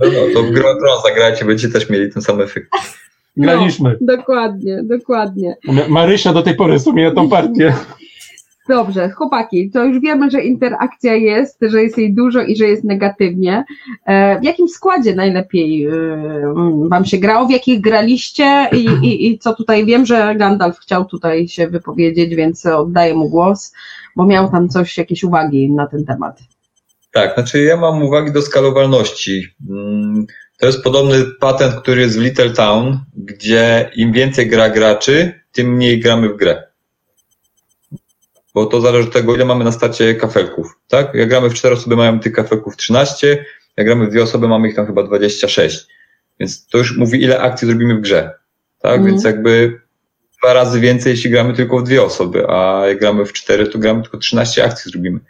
[0.00, 0.74] No, no, to w grę
[1.08, 2.68] zagrajcie, będziecie też mieli ten sam efekt.
[3.36, 3.98] Graliśmy.
[4.00, 5.56] Dokładnie, dokładnie.
[5.88, 7.74] Marysia do tej pory sumie tą partię.
[8.68, 12.84] Dobrze, chłopaki, to już wiemy, że interakcja jest, że jest jej dużo i że jest
[12.84, 13.64] negatywnie.
[14.06, 15.92] E, W jakim składzie najlepiej e,
[16.88, 17.46] wam się grało?
[17.46, 18.68] W jakich graliście?
[18.72, 23.28] I, i, I co tutaj wiem, że Gandalf chciał tutaj się wypowiedzieć, więc oddaję mu
[23.28, 23.72] głos,
[24.16, 26.38] bo miał tam coś, jakieś uwagi na ten temat.
[27.12, 29.42] Tak, znaczy ja mam uwagi do skalowalności.
[30.58, 35.74] To jest podobny patent, który jest w Little Town, gdzie im więcej gra graczy, tym
[35.74, 36.62] mniej gramy w grę.
[38.54, 41.14] Bo to zależy od tego, ile mamy na starcie kafelków, tak?
[41.14, 43.44] Jak gramy w cztery osoby, mają tych kafelków 13,
[43.76, 45.86] jak gramy w dwie osoby, mamy ich tam chyba 26.
[46.40, 48.30] Więc to już mówi, ile akcji zrobimy w grze,
[48.82, 48.92] tak?
[48.92, 49.10] Mhm.
[49.10, 49.80] Więc jakby
[50.38, 53.78] dwa razy więcej, jeśli gramy tylko w dwie osoby, a jak gramy w cztery, to
[53.78, 55.20] gramy tylko 13 akcji zrobimy.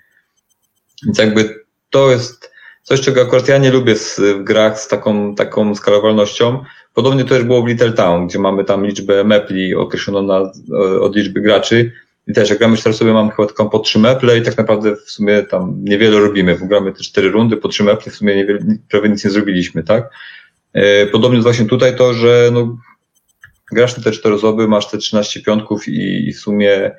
[1.06, 2.50] Więc jakby to jest
[2.86, 6.64] coś, czego akurat ja nie lubię z, w grach z taką, taką skalowalnością.
[6.94, 10.52] Podobnie to też było w Little Town, gdzie mamy tam liczbę mepli określoną na,
[11.00, 11.92] od liczby graczy.
[12.26, 14.96] I też jak gramy cztery sobie mamy chyba taką po trzy meple i tak naprawdę
[14.96, 18.58] w sumie tam niewiele robimy, gramy te cztery rundy po trzy meple, w sumie niewiele,
[18.90, 20.10] prawie nic nie zrobiliśmy, tak?
[20.72, 22.76] E, Podobnie właśnie tutaj to, że no,
[23.72, 26.90] grasz na te cztery osoby, masz te 13 piątków i, i w sumie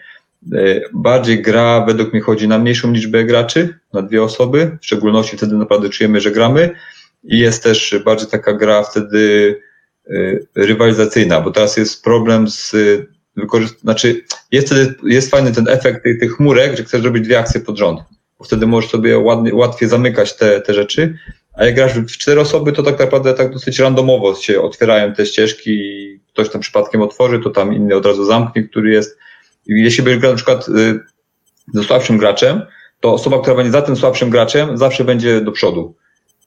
[0.94, 5.56] bardziej gra według mnie chodzi na mniejszą liczbę graczy, na dwie osoby, w szczególności wtedy
[5.56, 6.70] naprawdę czujemy, że gramy.
[7.24, 9.56] I jest też bardziej taka gra wtedy
[10.10, 10.14] e,
[10.56, 12.76] rywalizacyjna, bo teraz jest problem z
[13.36, 14.22] wykorzystaniem, znaczy
[14.52, 17.78] jest wtedy, jest fajny ten efekt tych, tych chmurek, że chcesz robić dwie akcje pod
[17.78, 18.00] rząd,
[18.40, 21.18] bo wtedy możesz sobie ładnie, łatwiej zamykać te, te rzeczy,
[21.54, 25.26] a jak grasz w cztery osoby, to tak naprawdę tak dosyć randomowo się otwierają te
[25.26, 29.20] ścieżki i ktoś tam przypadkiem otworzy, to tam inny od razu zamknie, który jest.
[29.68, 31.00] Jeśli będziesz grał na przykład y,
[31.74, 32.62] ze słabszym graczem,
[33.00, 35.96] to osoba, która będzie za tym słabszym graczem, zawsze będzie do przodu.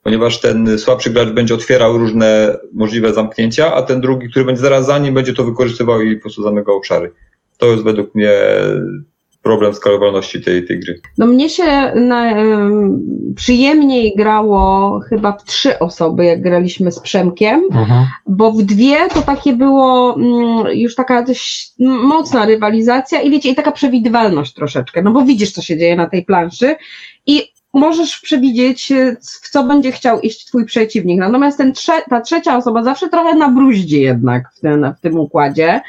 [0.02, 4.87] Ponieważ ten słabszy gracz będzie otwierał różne możliwe zamknięcia, a ten drugi, który będzie zaraz
[4.87, 7.12] za nim, będzie to wykorzystywał i po prostu zamykał obszary.
[7.59, 8.33] To jest według mnie
[9.42, 11.00] problem skalowalności tej, tej gry.
[11.18, 13.00] No mnie się na, em,
[13.37, 18.07] przyjemniej grało chyba w trzy osoby, jak graliśmy z Przemkiem, Mhm.
[18.26, 23.55] bo w dwie to takie było mm, już taka dość mocna rywalizacja i wiecie, i
[23.55, 26.76] taka przewidywalność troszeczkę, no bo widzisz, co się dzieje na tej planszy
[27.26, 27.42] i
[27.74, 31.20] możesz przewidzieć, e, w co będzie chciał iść twój przeciwnik.
[31.20, 35.81] Natomiast ten trze ta trzecia osoba zawsze trochę nabruździ jednak w, ten, w tym układzie,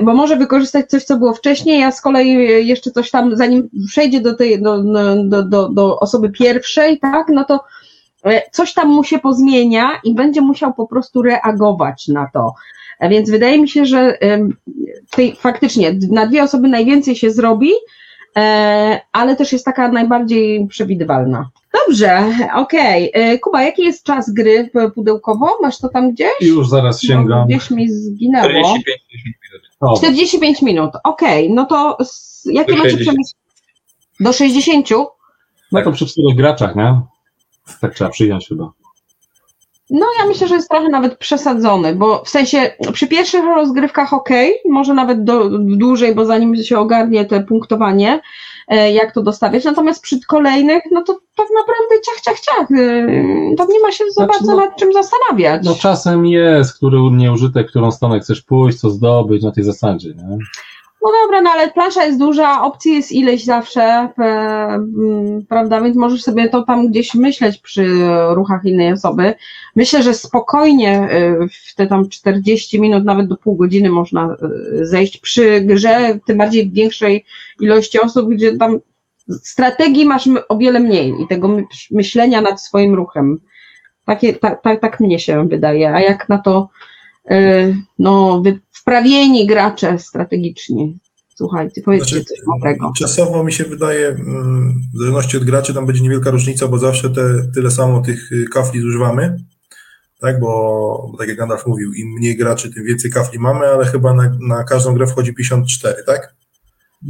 [0.00, 3.68] bo może wykorzystać coś, co było wcześniej, a z kolei e, jeszcze coś tam, zanim
[3.88, 4.82] przejdzie do tej, do,
[5.24, 7.60] do, do, do, osoby pierwszej, tak, no to
[8.24, 12.54] e, coś tam mu się pozmienia i będzie musiał po prostu reagować na to.
[12.98, 14.18] E, Więc wydaje mi się, że
[15.10, 17.70] tej, faktycznie na dwie osoby najwięcej się zrobi,
[18.36, 21.48] e, ale też jest taka najbardziej przewidywalna.
[21.72, 23.10] Dobrze, okej.
[23.14, 25.50] E, Kuba, jaki jest czas gry pudełkowo?
[25.62, 26.30] Masz to tam gdzieś?
[26.40, 27.46] I już zaraz No, sięgam.
[27.48, 28.44] gdzieś mi zginęło.
[28.44, 29.62] 45 minut.
[29.80, 31.52] O, 45 minut, okej.
[31.52, 31.98] No to
[32.44, 33.00] jakie macie 60.
[33.08, 33.34] przemysł?
[34.20, 34.88] Do 60?
[35.72, 37.00] no to przy czterech graczach, nie?
[37.80, 38.72] Tak trzeba przyjąć chyba.
[39.90, 44.28] No ja myślę, że jest trochę nawet przesadzony, bo w sensie przy pierwszych rozgrywkach ok,
[44.68, 48.20] może nawet do, dłużej, bo zanim się ogarnie te punktowanie,
[48.68, 53.56] e, jak to dostawiać, natomiast przy kolejnych, no to tak naprawdę ciach, ciach, ciach, e,
[53.56, 55.62] to nie ma się za Znaczy, bardzo no- nad czym zastanawiać.
[55.64, 60.38] No czasem jest, który nieużytek, którą stronę chcesz pójść, co zdobyć na tej zasadzie, nie?
[61.02, 65.96] No dobra, no ale plansza jest duża, opcji jest ileś zawsze, e, mm, prawda, więc
[65.96, 67.86] możesz sobie to tam gdzieś myśleć przy
[68.30, 69.34] ruchach innej osoby.
[69.76, 71.36] Myślę, że spokojnie e,
[71.70, 74.36] w te tam 40 minut, nawet do pół godziny można
[74.80, 77.24] e, zejść przy grze, tym bardziej większej
[77.60, 78.78] ilości osób, gdzie tam
[79.42, 83.38] strategii masz o wiele mniej i tego my- myślenia nad swoim ruchem.
[84.04, 85.94] Takie, tak, tak, tak mnie się wydaje.
[85.94, 86.68] A jak na to
[87.98, 90.98] no, wy- wprawieni gracze strategiczni.
[91.34, 92.92] Słuchajcie, powiedzcie Znaczy, coś mądrego.
[92.96, 97.10] Czasowo mi się wydaje, mm, w zależności od graczy, tam będzie niewielka różnica, bo zawsze
[97.10, 97.22] te,
[97.54, 99.36] tyle samo tych y, kafli zużywamy.
[100.20, 104.14] Tak, bo tak jak Gandalf mówił, im mniej graczy, tym więcej kafli mamy, ale chyba
[104.14, 106.34] na, na każdą grę wchodzi 54, tak?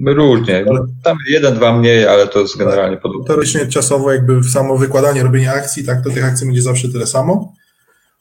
[0.06, 0.64] Różnie.
[1.04, 3.26] Tam jeden, dwa mniej, ale to jest generalnie podobne.
[3.26, 7.52] Teoretycznie czasowo jakby samo wykładanie, robienie akcji, tak, to tych akcji będzie zawsze tyle samo.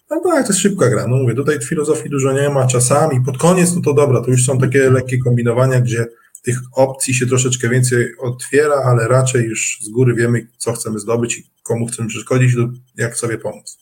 [0.10, 1.08] No tak, to jest szybka gra.
[1.08, 4.46] No mówię, tutaj filozofii dużo nie ma, czasami pod koniec, no to dobra, to już
[4.46, 6.06] są takie lekkie kombinowania, gdzie
[6.44, 11.38] tych opcji się troszeczkę więcej otwiera, ale raczej już z góry wiemy, co chcemy zdobyć
[11.38, 13.78] i komu chcemy przeszkodzić lub jak sobie pomóc.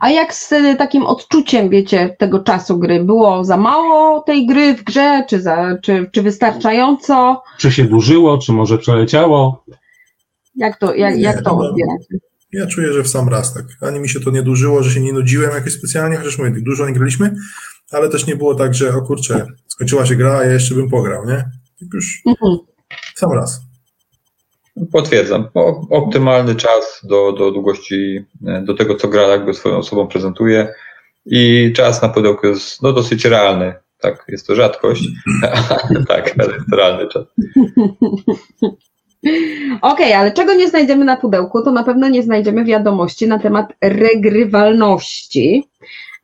[0.00, 3.04] A jak z y, takim odczuciem, wiecie, tego czasu gry?
[3.04, 7.42] Było za mało tej gry w grze, czy, za, czy, czy wystarczająco?
[7.58, 9.64] Czy się dłużyło, czy może przeleciało?
[10.54, 12.31] Jak to, jak, Nie, jak to no, odbieracie?
[12.52, 13.64] Ja czuję, że w sam raz tak.
[13.80, 16.86] Ani mi się to nie dłużyło, że się nie nudziłem jakoś specjalnie, chociaż mówię, dużo
[16.86, 17.34] nie graliśmy,
[17.90, 20.90] ale też nie było tak, że o kurczę, skończyła się gra, a ja jeszcze bym
[20.90, 21.36] pograł, nie?
[21.80, 22.58] Tak już Mhm.
[23.14, 23.60] w sam raz.
[24.92, 25.48] Potwierdzam.
[25.54, 30.74] O, optymalny czas do, do długości, e, do tego, co gra jakby swoją osobą prezentuje.
[31.26, 33.74] I czas na pudełku jest no, dosyć realny.
[34.00, 35.08] Tak, jest to rzadkość.
[36.08, 37.24] tak, ale jest realny czas.
[39.82, 43.72] Okej, ale czego nie znajdziemy na pudełku, to na pewno nie znajdziemy wiadomości na temat
[43.80, 45.68] regrywalności,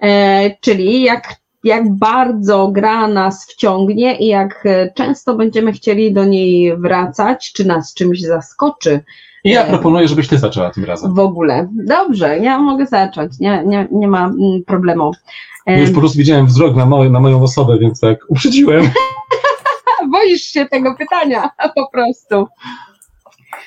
[0.02, 1.34] e, czyli jak,
[1.64, 7.64] jak bardzo gra nas wciągnie i jak e, często będziemy chcieli do niej wracać, czy
[7.64, 9.00] nas czymś zaskoczy
[9.44, 11.14] I ja proponuję, żebyś ty zaczęła tym razem.
[11.14, 11.68] w ogóle.
[11.86, 15.12] Dobrze, ja mogę zacząć, nie, nie, nie ma mm, problemu.
[15.66, 18.90] E, Już po prostu widziałem wzrok na, moje, na moją osobę, więc tak uprzedziłem.
[20.12, 22.46] boisz się tego pytania po prostu.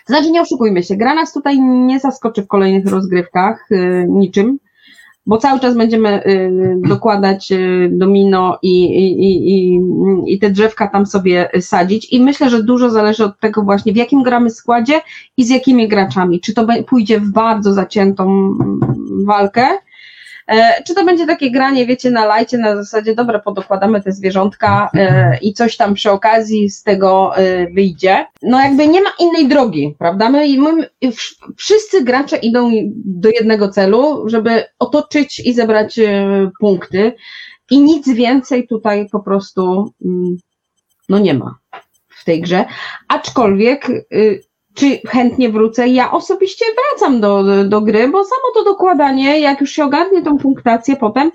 [0.06, 4.60] Znaczy, nie oszukujmy się, gra nas tutaj nie zaskoczy w kolejnych rozgrywkach y, niczym,
[5.26, 6.52] bo cały czas będziemy y,
[6.88, 9.80] dokładać y, domino i, i, i,
[10.28, 13.96] i, te drzewka tam sobie sadzić i myślę, że dużo zależy od tego właśnie, w
[13.96, 15.02] jakim gramy składzie
[15.38, 16.40] i z jakimi graczami.
[16.40, 18.80] Czy to pójdzie w bardzo zaciętą mm,
[19.26, 19.68] walkę,
[20.86, 25.38] Czy to będzie takie granie, wiecie, na lajcie, na zasadzie, dobra, podokładamy te zwierzątka e,
[25.42, 28.26] i coś tam przy okazji z tego e, wyjdzie.
[28.42, 30.30] No jakby nie ma innej drogi, prawda?
[30.30, 37.14] My, my, wsz- wszyscy gracze idą do jednego celu, żeby otoczyć i zebrać e, punkty
[37.72, 40.38] i nic więcej tutaj po prostu mm,
[41.10, 41.56] no nie ma
[42.08, 42.66] w tej grze.
[43.08, 44.42] Aczkolwiek y,
[44.74, 45.88] czy chętnie wrócę?
[45.88, 50.22] Ja osobiście wracam do, do, do gry, bo samo to dokładanie, jak już się ogarnie
[50.22, 51.32] tą punktację potem,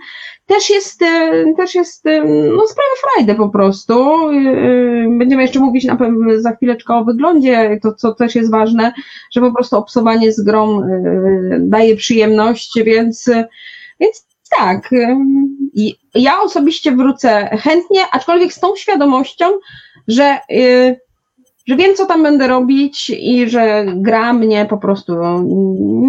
[0.46, 2.25] też jest, e, też jest e,
[2.57, 3.94] no sprawia frajdę po prostu.
[4.31, 8.92] E, Będziemy jeszcze mówić na pewno za chwileczkę o wyglądzie, to co też jest ważne,
[9.33, 10.83] że po prostu obsowanie z grą
[11.59, 13.31] daje przyjemność, więc,
[14.01, 14.27] więc
[14.59, 14.90] tak.
[16.14, 19.46] Ja osobiście wrócę chętnie, aczkolwiek z tą świadomością,
[20.09, 20.38] że
[21.66, 25.12] że wiem, co tam będę robić i że gra mnie po prostu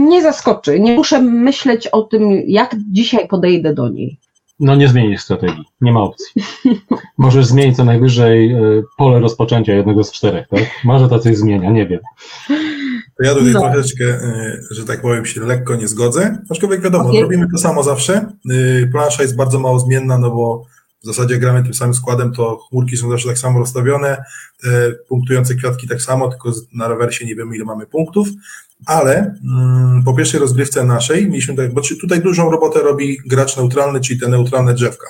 [0.10, 0.80] nie zaskoczy.
[0.80, 4.18] Nie muszę myśleć o tym, jak dzisiaj podejdę do niej.
[4.60, 6.44] No nie zmienisz strategii, nie ma opcji.
[7.18, 10.64] Możesz zmienić co najwyżej y, pole rozpoczęcia jednego z czterech, tak?
[10.84, 12.00] Może to coś zmienia, nie wiem.
[13.18, 13.72] To ja tutaj No.
[13.74, 16.38] troszeczkę, y, że tak powiem, się lekko nie zgodzę.
[16.50, 17.22] Aczkolwiek wiadomo, Okej.
[17.22, 18.26] robimy to samo zawsze.
[18.52, 20.66] Y, Plansza jest bardzo mało zmienna, no bo
[21.08, 24.24] w zasadzie gramy tym samym składem, to chmurki są zawsze tak samo rozstawione,
[24.64, 28.28] te punktujące kwiatki tak samo, tylko na rewersie nie wiemy ile mamy punktów,
[28.86, 34.00] ale mm, po pierwszej rozgrywce naszej mieliśmy tak, bo tutaj dużą robotę robi gracz neutralny,
[34.00, 35.08] czyli te neutralne drzewka,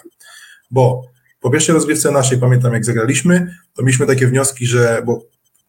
[0.71, 1.03] bo
[1.39, 5.21] po pierwszej rozgrywce naszej, pamiętam jak zagraliśmy, to mieliśmy takie wnioski, że, bo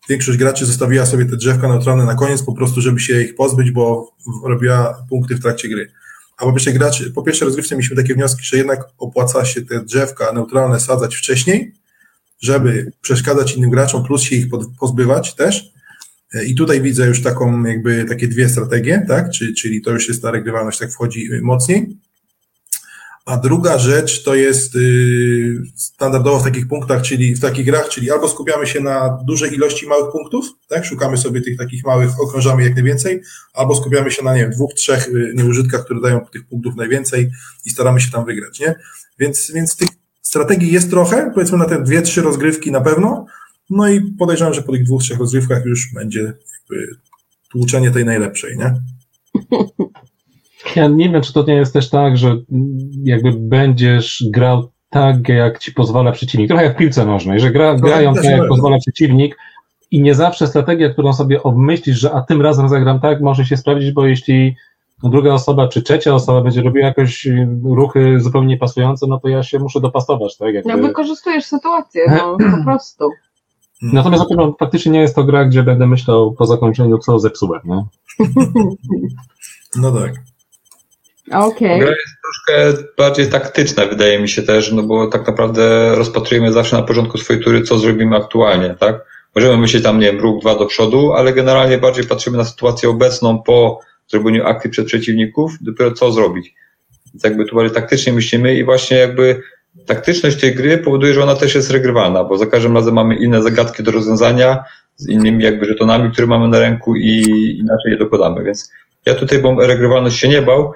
[0.09, 3.71] większość graczy zostawiła sobie te drzewka neutralne na koniec, po prostu, żeby się ich pozbyć,
[3.71, 4.13] bo
[4.45, 5.93] robiła punkty w trakcie gry.
[6.39, 9.85] A po pierwszej, graczy, po pierwszej rozgrywce mieliśmy takie wnioski, że jednak opłaca się te
[9.85, 11.73] drzewka neutralne sadzać wcześniej,
[12.41, 14.47] żeby przeszkadzać innym graczom, plus się ich
[14.81, 15.73] pozbywać też.
[16.35, 19.31] E, I tutaj widzę już taką, jakby takie dwie strategie, tak?
[19.31, 21.97] Czyli, czyli to już jest ta regrywalność, tak wchodzi mocniej.
[23.29, 28.11] A druga rzecz to jest y, standardowo w takich punktach, czyli w takich grach, czyli
[28.11, 30.85] albo skupiamy się na dużej ilości małych punktów, tak?
[30.85, 33.23] Szukamy sobie tych takich małych, okrążamy jak najwięcej,
[33.55, 37.31] albo skupiamy się na, nie wiem, dwóch, trzech y, nieużytkach, które dają tych punktów najwięcej
[37.65, 38.75] i staramy się tam wygrać, nie?
[39.19, 39.89] Więc, więc tych
[40.23, 43.27] strategii jest trochę, powiedzmy na te dwie, trzy rozgrywki na pewno,
[43.71, 46.87] no i podejrzewam, że po tych dwóch, trzech rozgrywkach już będzie jakby
[47.51, 48.75] tłuczenie tej najlepszej, nie?
[50.77, 52.37] Ja nie wiem, czy to nie jest też tak, że
[53.05, 56.49] jakby będziesz grał tak, jak ci pozwala przeciwnik.
[56.49, 59.37] Trochę jak w piłce nożnej, że gra, grają tak, jak pozwala przeciwnik
[59.91, 63.57] i nie zawsze strategia, którą sobie obmyślisz, że a tym razem zagram tak, może się
[63.57, 64.57] sprawdzić, bo jeśli
[65.03, 67.29] druga osoba czy trzecia osoba będzie robiła jakieś
[67.65, 70.37] ruchy zupełnie pasujące, no to ja się muszę dopasować.
[70.37, 70.55] Tak?
[70.55, 70.77] Jakby...
[70.77, 73.11] No wykorzystujesz sytuację, no po prostu.
[73.83, 77.61] Natomiast no, faktycznie nie jest to gra, gdzie będę myślał po zakończeniu, co zepsułem.
[77.65, 77.85] Nie?
[79.77, 80.13] No tak.
[81.33, 81.79] Okay.
[81.79, 86.77] Gra jest troszkę bardziej taktyczna, wydaje mi się też, no bo tak naprawdę rozpatrujemy zawsze
[86.77, 89.05] na początku swojej tury, co zrobimy aktualnie, tak?
[89.35, 92.89] Możemy myśleć tam, nie wiem, ruch dwa do przodu, ale generalnie bardziej patrzymy na sytuację
[92.89, 96.55] obecną po zrobieniu akcji przed przeciwników, dopiero co zrobić.
[97.15, 99.43] Więc jakby tu bardziej taktycznie myślimy i właśnie jakby
[99.87, 103.43] taktyczność tej gry powoduje, że ona też jest regrywalna, bo za każdym razem mamy inne
[103.43, 104.65] zagadki do rozwiązania
[104.97, 107.23] z innymi jakby żetonami, które mamy na ręku i
[107.61, 108.73] inaczej je dokładamy, więc
[109.07, 110.73] ja tutaj bym regrywalność się nie bał,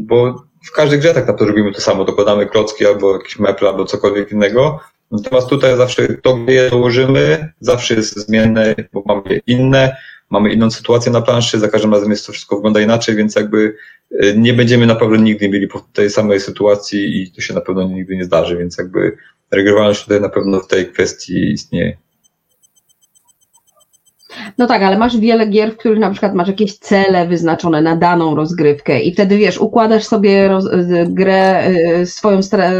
[0.00, 3.84] bo w każdej grze tak naprawdę robimy to samo, dokładamy klocki albo jakiś meple albo
[3.84, 9.96] cokolwiek innego, natomiast tutaj zawsze to, gdzie je dołożymy, zawsze jest zmienne, bo mamy inne,
[10.30, 13.76] mamy inną sytuację na planszy, za każdym razem jest to wszystko wygląda inaczej, więc jakby
[14.12, 17.84] y, nie będziemy na pewno nigdy mieli tej samej sytuacji i to się na pewno
[17.88, 19.16] nigdy nie zdarzy, więc jakby
[19.50, 21.96] regrywalność tutaj na pewno w tej kwestii istnieje.
[24.58, 27.96] No tak, ale masz wiele gier, w których na przykład masz jakieś cele wyznaczone na
[27.96, 30.64] daną rozgrywkę i wtedy wiesz, układasz sobie roz,
[31.06, 32.70] grę, y, swoją stra,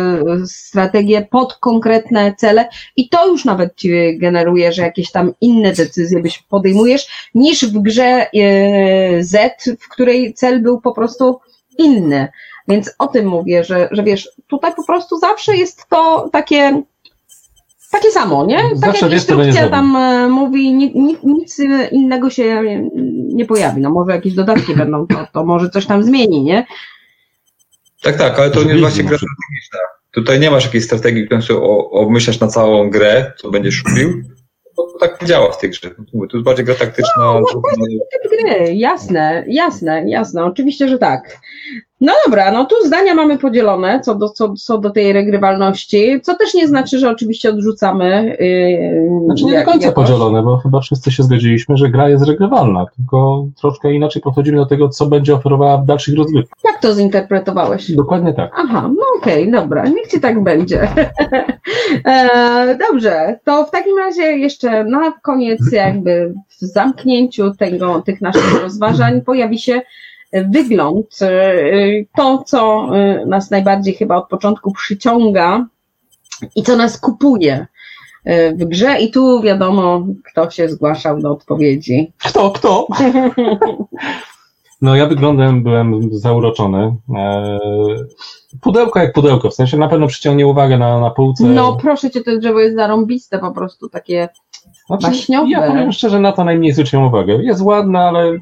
[0.47, 6.23] strategię pod konkretne cele i to już nawet ci generuje, że jakieś tam inne decyzje
[6.23, 11.41] byś podejmujesz niż w grze y, Z, w której cel był po prostu
[11.79, 12.29] inny.
[12.69, 16.83] Więc o tym mówię, że, że wiesz, tutaj po prostu zawsze jest to takie
[17.91, 18.57] takie samo, nie?
[18.57, 21.59] Tak Zawsze jak instrukcja tam e, mówi, nic, nic
[21.93, 22.63] innego się
[23.35, 23.81] nie pojawi.
[23.81, 26.67] No może jakieś dodatki będą, to, to może coś tam zmieni, nie?
[28.03, 29.79] Tak, tak, ale to nie jest właśnie gra strategiczna.
[30.11, 34.23] Tutaj nie masz jakiejś strategii, którą sobie obmyślasz na całą grę, co będziesz robił.
[34.77, 35.91] To tak działa w tej grze.
[36.31, 37.13] To jest bardziej gra taktyczna.
[37.17, 37.61] No, no,
[38.31, 41.39] gry, jasne, jasne, jasne, oczywiście, że tak.
[42.01, 46.37] No dobra, no tu zdania mamy podzielone co do, co, co do tej regrywalności, co
[46.37, 48.37] też nie znaczy, że oczywiście odrzucamy.
[48.41, 50.07] Yy, znaczy nie do końca jakoś.
[50.07, 54.67] podzielone, bo chyba wszyscy się zgodziliśmy, że gra jest regrywalna, tylko troszkę inaczej podchodzimy do
[54.67, 56.59] tego, co będzie oferowała w dalszych rozgrywkach.
[56.65, 57.93] Jak to zinterpretowałeś?
[57.93, 58.53] Dokładnie tak.
[58.55, 60.89] Aha, no okej, okay, dobra, niech ci tak będzie.
[62.05, 68.63] e, dobrze, to w takim razie jeszcze na koniec jakby w zamknięciu tego, tych naszych
[68.63, 69.83] rozważań pojawi się
[70.33, 72.89] wygląd, y, to co
[73.23, 75.67] y, nas najbardziej chyba od początku przyciąga
[76.57, 77.67] i co nas kupuje
[78.27, 82.13] y, w grze i tu wiadomo, kto się zgłaszał do odpowiedzi.
[82.19, 82.87] Kto, kto?
[84.83, 86.97] No ja wyglądem byłem zauroczony.
[87.17, 87.59] E,
[88.61, 91.45] pudełko jak pudełko, w sensie na pewno przyciągnie uwagę na, na półce.
[91.45, 94.29] No proszę cię, to drzewo jest zarąbiste po prostu, takie
[95.01, 95.33] znaczy.
[95.49, 97.35] Ja powiem szczerze, na to najmniej zwróciłem uwagę.
[97.35, 98.39] Jest ładne, ale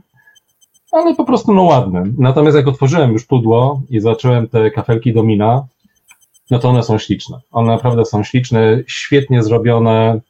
[0.93, 2.05] ale po prostu no ładne.
[2.19, 5.67] Natomiast jak otworzyłem już pudło i zacząłem te kafelki Domina,
[6.51, 7.39] no to one są śliczne.
[7.53, 10.21] One naprawdę są śliczne, świetnie zrobione,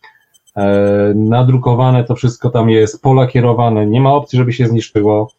[0.57, 5.31] e, nadrukowane, to wszystko tam jest, polakierowane, nie ma opcji, żeby się zniszczyło.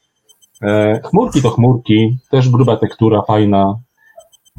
[0.62, 3.76] E, chmurki to chmurki, też gruba tektura, fajna.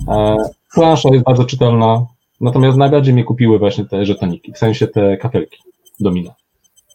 [0.09, 0.37] E,
[0.75, 2.07] plansza jest bardzo czytelna,
[2.41, 5.59] natomiast najbardziej mnie kupiły właśnie te żetoniki, w sensie te kafelki
[6.01, 6.35] Domina.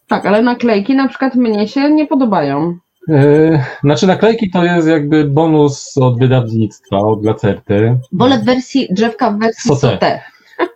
[0.08, 2.78] Tak, ale naklejki na przykład mnie się nie podobają.
[3.08, 7.98] E, znaczy naklejki to jest jakby bonus od wydawnictwa, od Lacerty.
[8.12, 10.20] Wolę w wersji drzewka w wersji Sote.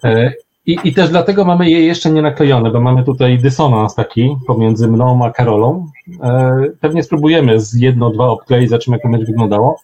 [0.05, 0.33] E,
[0.67, 4.89] I, I też dlatego mamy je jeszcze nie naklejone, bo mamy tutaj dysonans taki pomiędzy
[4.89, 5.87] mną a Karolą.
[6.23, 9.81] E, pewnie spróbujemy z jedno, dwa obkleić, zobaczymy jak to będzie wyglądało.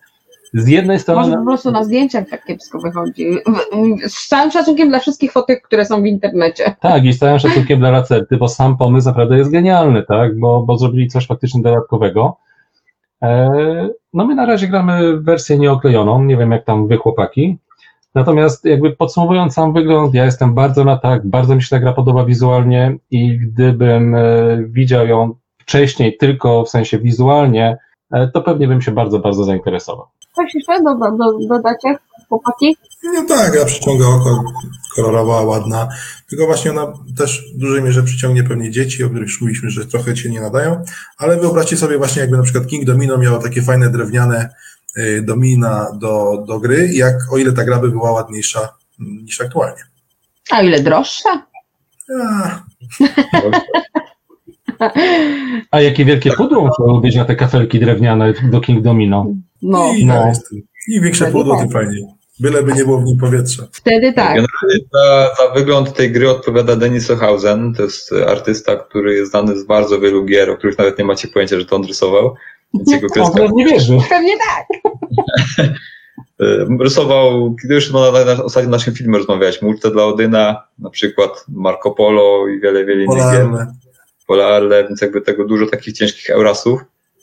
[0.54, 1.20] Z jednej strony.
[1.20, 3.26] Może po prostu na zdjęciach tak kiepsko wychodzi.
[4.08, 6.74] Z całym szacunkiem dla wszystkich fotek, które są w internecie.
[6.80, 10.38] Tak, i z całym szacunkiem dla Lacerty, bo sam pomysł naprawdę jest genialny, tak?
[10.38, 12.36] Bo, bo zrobili coś faktycznie dodatkowego.
[13.22, 13.50] E,
[14.12, 17.58] no my na razie gramy wersję nieoklejoną, nie wiem jak tam wy chłopaki,
[18.14, 21.92] Natomiast jakby podsumowując sam wygląd, ja jestem bardzo na tak, bardzo mi się ta gra
[21.92, 24.22] podoba wizualnie i gdybym e,
[24.68, 27.76] widział ją wcześniej tylko w sensie wizualnie,
[28.34, 30.06] to pewnie bym się bardzo, bardzo zainteresował.
[30.36, 31.96] Coś jeszcze do, do, do, dodacie,
[32.28, 32.76] chłopaki?
[33.04, 34.44] No tak, ja przyciąga oko,
[34.94, 35.88] kolorowa, ładna.
[36.28, 39.86] Tylko właśnie ona też w dużej mierze przyciągnie pewnie dzieci, o których już mówiliśmy, że
[39.86, 40.84] trochę się nie nadają,
[41.18, 44.54] ale wyobraźcie sobie właśnie jakby na przykład King Domino miało takie fajne drewniane
[44.98, 48.60] y, domina do, do gry, jak o ile ta gra by była ładniejsza
[49.00, 49.82] mm, niż aktualnie.
[50.50, 51.46] A ile droższa?
[52.22, 52.62] A,
[55.70, 59.26] A jakie wielkie pudło musiało być na te kafelki drewniane do King Domino?
[59.62, 60.32] No, I, no.
[60.88, 61.62] Im większe pudło, tak.
[61.62, 62.04] tym fajniej.
[62.40, 63.62] Byleby nie było w nim powietrza.
[63.72, 64.26] wtedy tak.
[64.26, 67.74] Generalnie za, za wygląd tej gry odpowiada Denis Ohausen.
[67.74, 71.28] To jest artysta, który jest znany z bardzo wielu gier, o których nawet nie macie
[71.28, 72.34] pojęcia, że to on rysował.
[72.74, 73.98] Więc jego On kreska nawet nie wierzy.
[74.08, 74.66] Pewnie tak.
[76.80, 81.44] Rysował, kiedy już no, na, na ostatnim naszym filmie rozmawiałeś, Multę dla Odyna, na przykład
[81.48, 83.48] Marco Polo i wiele, wiele innych gier.
[84.26, 86.80] Polarne, więc jakby tego dużo takich ciężkich Eurasów,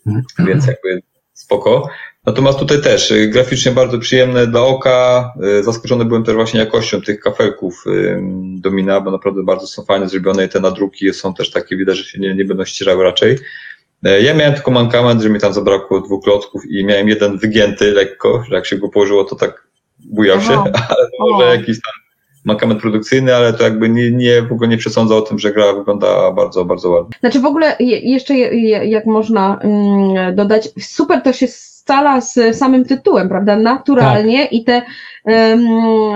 [0.07, 0.25] Mhm.
[0.39, 1.01] więc jakby
[1.33, 1.89] spoko.
[2.25, 5.33] Natomiast tutaj też y, graficznie bardzo przyjemne dla oka.
[5.59, 8.21] Y, Zaskoczony byłem też właśnie jakością tych kafelków y,
[8.59, 12.03] Domina, bo naprawdę bardzo są fajnie zrobione i te nadruki są też takie, widać, że
[12.03, 13.37] się nie, nie będą ścierały raczej.
[14.21, 18.43] Ja miałem tylko mankament, że mi tam zabrakło dwóch klocków i miałem jeden wygięty lekko,
[18.49, 19.67] że jak się go położyło, to tak
[19.99, 20.47] bujał Aha.
[20.47, 21.93] się, ale może jakiś tam
[22.45, 25.73] mankament produkcyjny, ale to jakby nie, nie, w ogóle nie przesądza o tym, że gra
[25.73, 27.09] wygląda bardzo, bardzo ładnie.
[27.19, 32.21] Znaczy w ogóle je, jeszcze je, je, jak można mm, dodać, super to się scala
[32.21, 33.55] z samym tytułem, prawda?
[33.55, 34.81] Naturalnie i te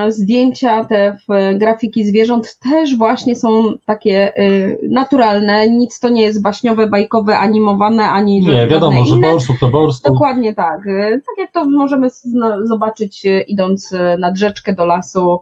[0.09, 1.21] zdjęcia, te f,
[1.59, 8.03] grafiki zwierząt też właśnie są takie y, naturalne, nic to nie jest baśniowe, bajkowe, animowane,
[8.09, 9.31] ani Nie, wiadomo, że inne.
[9.31, 10.01] borsów to borsów.
[10.03, 10.85] Dokładnie tak.
[10.87, 15.39] Y, Tak jak to możemy zna- zobaczyć y, idąc y, nad rzeczkę do lasu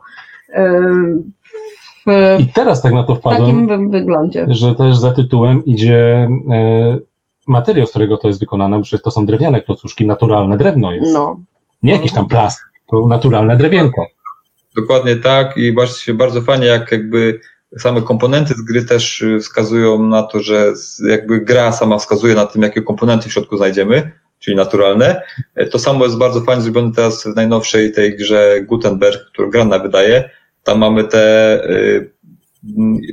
[2.05, 4.45] w I teraz tak na to wpadłem, takim wy- wyglądzie.
[4.49, 6.97] że też za tytułem idzie e,
[7.47, 11.13] materiał, z którego to jest wykonane, bo to są drewniane klocuszki, naturalne drewno jest.
[11.13, 11.39] No.
[11.83, 12.59] Nie jakiś tam plast,
[12.91, 14.05] to naturalne drewienko.
[14.75, 17.39] Dokładnie tak i właśnie bardzo fajnie, jak jakby
[17.77, 20.73] same komponenty z gry też y, wskazują na to, że
[21.09, 25.21] jakby gra sama wskazuje na tym, jakie komponenty w środku znajdziemy, czyli naturalne.
[25.55, 29.79] E, To samo jest bardzo fajnie zrobione teraz w najnowszej tej grze Gutenberg, którą Grana
[29.79, 30.29] wydaje.
[30.63, 32.11] Tam mamy te y,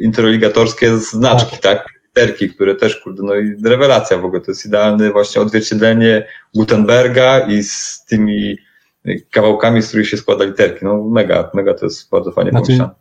[0.01, 1.87] interligatorskie znaczki, tak?
[2.07, 4.41] Literki, które też, kurde, no i rewelacja w ogóle.
[4.41, 8.57] To jest idealne właśnie odzwierciedlenie Gutenberga i z tymi
[9.31, 10.85] kawałkami, z których się składa literki.
[10.85, 12.95] No mega, mega to jest bardzo fajnie Znaczy, pomyślane.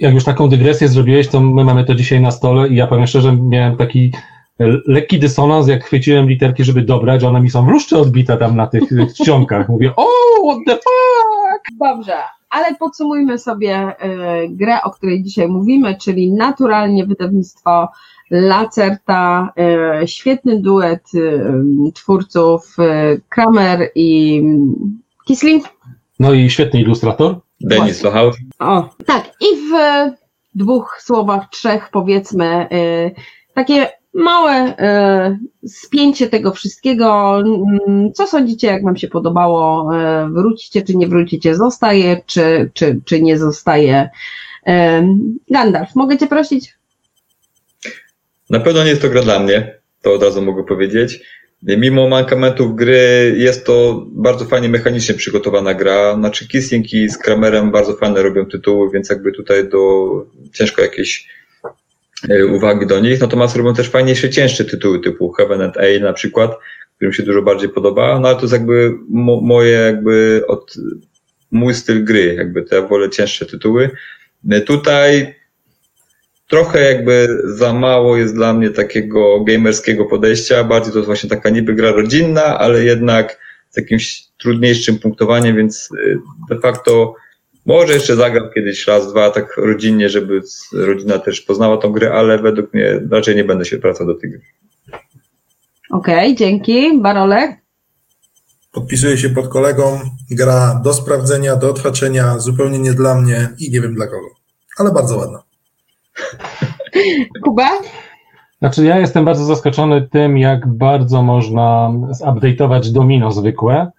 [0.00, 3.06] Jak już taką dygresję zrobiłeś, to my mamy to dzisiaj na stole i ja powiem
[3.06, 4.12] szczerze, miałem taki
[4.60, 8.66] e, lekki dysonans, jak chwyciłem literki, żeby dobrać, one mi są w odbite tam na
[8.66, 9.68] tych e, czcionkach.
[9.68, 10.06] Mówię, o,
[10.48, 11.78] what the fuck!
[11.80, 12.16] Dobrze,
[12.54, 17.88] ale podsumujmy sobie y, grę, o której dzisiaj mówimy, czyli naturalnie wydawnictwo
[18.30, 19.52] Lacerta,
[20.02, 21.42] y, świetny duet y,
[21.94, 22.76] twórców
[23.28, 24.42] Kramer i
[25.26, 25.64] Kisling.
[26.20, 27.40] No i świetny ilustrator.
[27.60, 28.36] Denis Lohaut.
[28.58, 29.72] O, tak, i w
[30.54, 32.68] dwóch słowach, trzech powiedzmy,
[33.54, 34.76] takie małe
[35.62, 37.38] y, spięcie tego wszystkiego.
[37.86, 39.90] Mm, Co sądzicie, jak Wam się podobało?
[39.94, 41.54] Y, Wrócicie, czy nie wrócicie?
[41.54, 44.08] Zostaje, czy, czy, czy nie zostaje?
[44.68, 44.72] Y,
[45.50, 46.74] Gandalf, mogę Cię prosić?
[48.50, 51.20] Na pewno nie jest to gra dla mnie, to od razu mogę powiedzieć.
[51.62, 56.14] Mimo mankamentów gry jest to bardzo fajnie mechanicznie przygotowana gra.
[56.14, 59.78] Znaczy Kissing i z Kramerem bardzo fajne robią tytuły, więc jakby tutaj do
[60.52, 61.43] ciężko jakieś e,
[62.52, 63.20] uwagi do nich.
[63.20, 66.50] Natomiast robią też fajniejsze, cięższe tytuły typu Heaven and Ale na przykład,
[66.96, 68.20] który mi się dużo bardziej podoba.
[68.20, 70.74] No ale to jest jakby mo, moje jakby od
[71.50, 73.90] mój styl gry, jakby ja wolę cięższe tytuły.
[74.50, 75.34] E, Tutaj
[76.48, 80.64] trochę jakby za mało jest dla mnie takiego gamerskiego podejścia.
[80.64, 83.38] Bardziej to jest właśnie taka niby gra rodzinna, ale jednak
[83.70, 86.18] z jakimś trudniejszym punktowaniem, więc y,
[86.50, 87.14] de facto
[87.66, 90.40] może jeszcze zagram kiedyś raz, dwa, tak rodzinnie, żeby
[90.72, 94.30] rodzina też poznała tą grę, ale według mnie raczej nie będę się wracał do tej
[94.30, 94.40] gry.
[95.90, 97.00] Okej, dzięki.
[97.00, 97.50] Barolek?
[98.72, 100.00] Podpisuję się pod kolegą.
[100.30, 104.28] Gra do sprawdzenia, do odhaczenia, zupełnie nie dla mnie i nie wiem dla kogo.
[104.78, 105.42] Ale bardzo ładna.
[107.44, 107.68] Kuba?
[108.58, 113.90] Znaczy ja jestem bardzo zaskoczony tym, jak bardzo można zupdate'ować domino zwykłe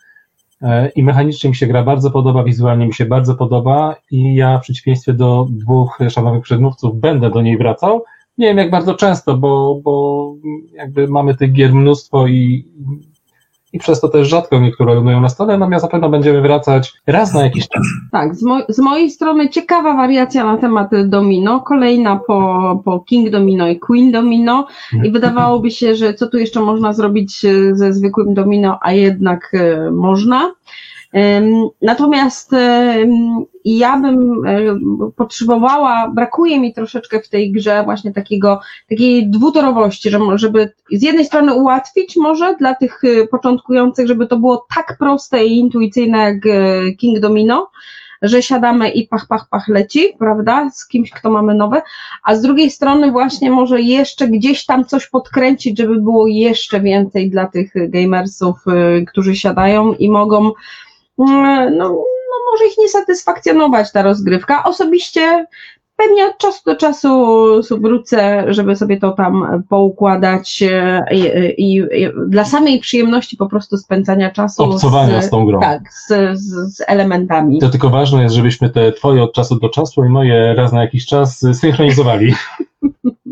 [0.96, 4.62] i mechanicznie mi się gra bardzo podoba, wizualnie mi się bardzo podoba i ja w
[4.62, 8.04] przeciwieństwie do dwóch szanownych przedmówców będę do niej wracał.
[8.38, 10.34] Nie wiem jak bardzo często, bo, bo
[10.74, 12.66] jakby mamy tych gier mnóstwo i,
[13.76, 17.34] i przez to też rzadko niektóre lądują na stole, natomiast na pewno będziemy wracać raz
[17.34, 17.84] na jakiś czas.
[18.12, 23.30] Tak, z, mo- z mojej strony ciekawa wariacja na temat domino, kolejna po, po King
[23.30, 24.68] Domino i Queen Domino
[25.04, 29.52] i wydawałoby się, że co tu jeszcze można zrobić e, ze zwykłym domino, a jednak
[29.54, 30.54] e, można.
[31.82, 32.52] Natomiast
[33.66, 34.80] ja bym e,
[35.16, 38.60] potrzebowała, brakuje mi troszeczkę w tej grze właśnie takiego,
[38.90, 44.68] takiej dwutorowości, żeby z jednej strony ułatwić może dla tych e, początkujących, żeby to było
[44.76, 47.70] tak proste i intuicyjne jak e, King Domino,
[48.22, 51.82] że siadamy i pach, pach, pach leci, prawda, z kimś, kto mamy nowe,
[52.24, 57.30] a z drugiej strony właśnie może jeszcze gdzieś tam coś podkręcić, żeby było jeszcze więcej
[57.30, 58.56] dla tych gamersów,
[59.08, 60.52] którzy siadają i mogą,
[61.18, 61.96] no, no
[62.52, 64.64] może ich nie satysfakcjonować ta rozgrywka.
[64.64, 65.46] Osobiście
[65.96, 71.22] pewnie od czasu do czasu wrócę, żeby sobie to tam poukładać y, i,
[71.58, 74.64] i, i dla samej przyjemności po prostu spędzania czasu.
[74.64, 75.60] Obcowania z tą grą.
[75.60, 76.08] Tak, z,
[76.40, 77.60] z, z elementami.
[77.60, 80.82] To tylko ważne jest, żebyśmy te twoje od czasu do czasu i moje raz na
[80.82, 82.34] jakiś czas synchronizowali.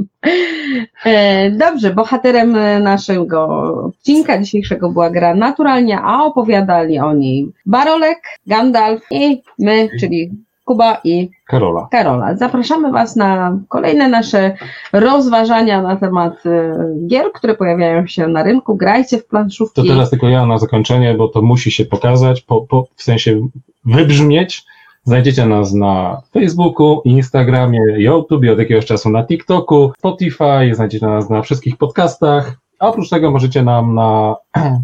[1.05, 3.47] E, Dobrze, bohaterem e, naszego
[3.85, 10.31] odcinka dzisiejszego była gra naturalnie, a opowiadali o niej Barolek, Gandalf i my, czyli
[10.65, 11.87] Kuba i Karola.
[11.91, 12.35] Karola.
[12.35, 14.55] Zapraszamy Was na kolejne nasze
[14.93, 16.73] rozważania na temat e,
[17.07, 18.75] gier, które pojawiają się na rynku.
[18.75, 19.81] Grajcie w planszówki.
[19.81, 23.47] To teraz tylko ja na zakończenie, bo to musi się pokazać, po, po, w sensie
[23.85, 24.65] wybrzmieć.
[25.05, 31.41] Znajdziecie nas na Facebooku, Instagramie, YouTube, od jakiegoś czasu na TikToku, Spotify, znajdziecie nas na
[31.41, 34.35] wszystkich podcastach, a oprócz tego możecie nam na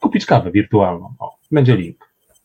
[0.00, 1.12] kupić kawę wirtualną.
[1.18, 1.96] O, będzie link.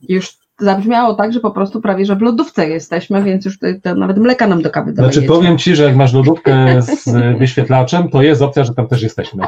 [0.10, 3.96] Już zabrzmiało tak, że po prostu prawie, że w lodówce jesteśmy, więc już to, to
[3.96, 5.28] nawet mleka nam do kawy Znaczy dolejecie.
[5.28, 9.44] powiem Ci, że jak masz lodówkę z wyświetlaczem, to jest opcja, że tam też jesteśmy.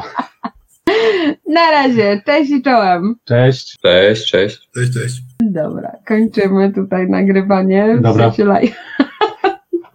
[1.48, 3.14] Na razie, cześć i czołem.
[3.24, 3.76] Cześć.
[3.82, 4.68] Cześć, cześć.
[4.74, 5.25] Cześć, cześć.
[5.52, 7.96] Dobra, kończymy tutaj nagrywanie.
[7.98, 8.24] w Dobra.
[8.24, 8.76] sensie live.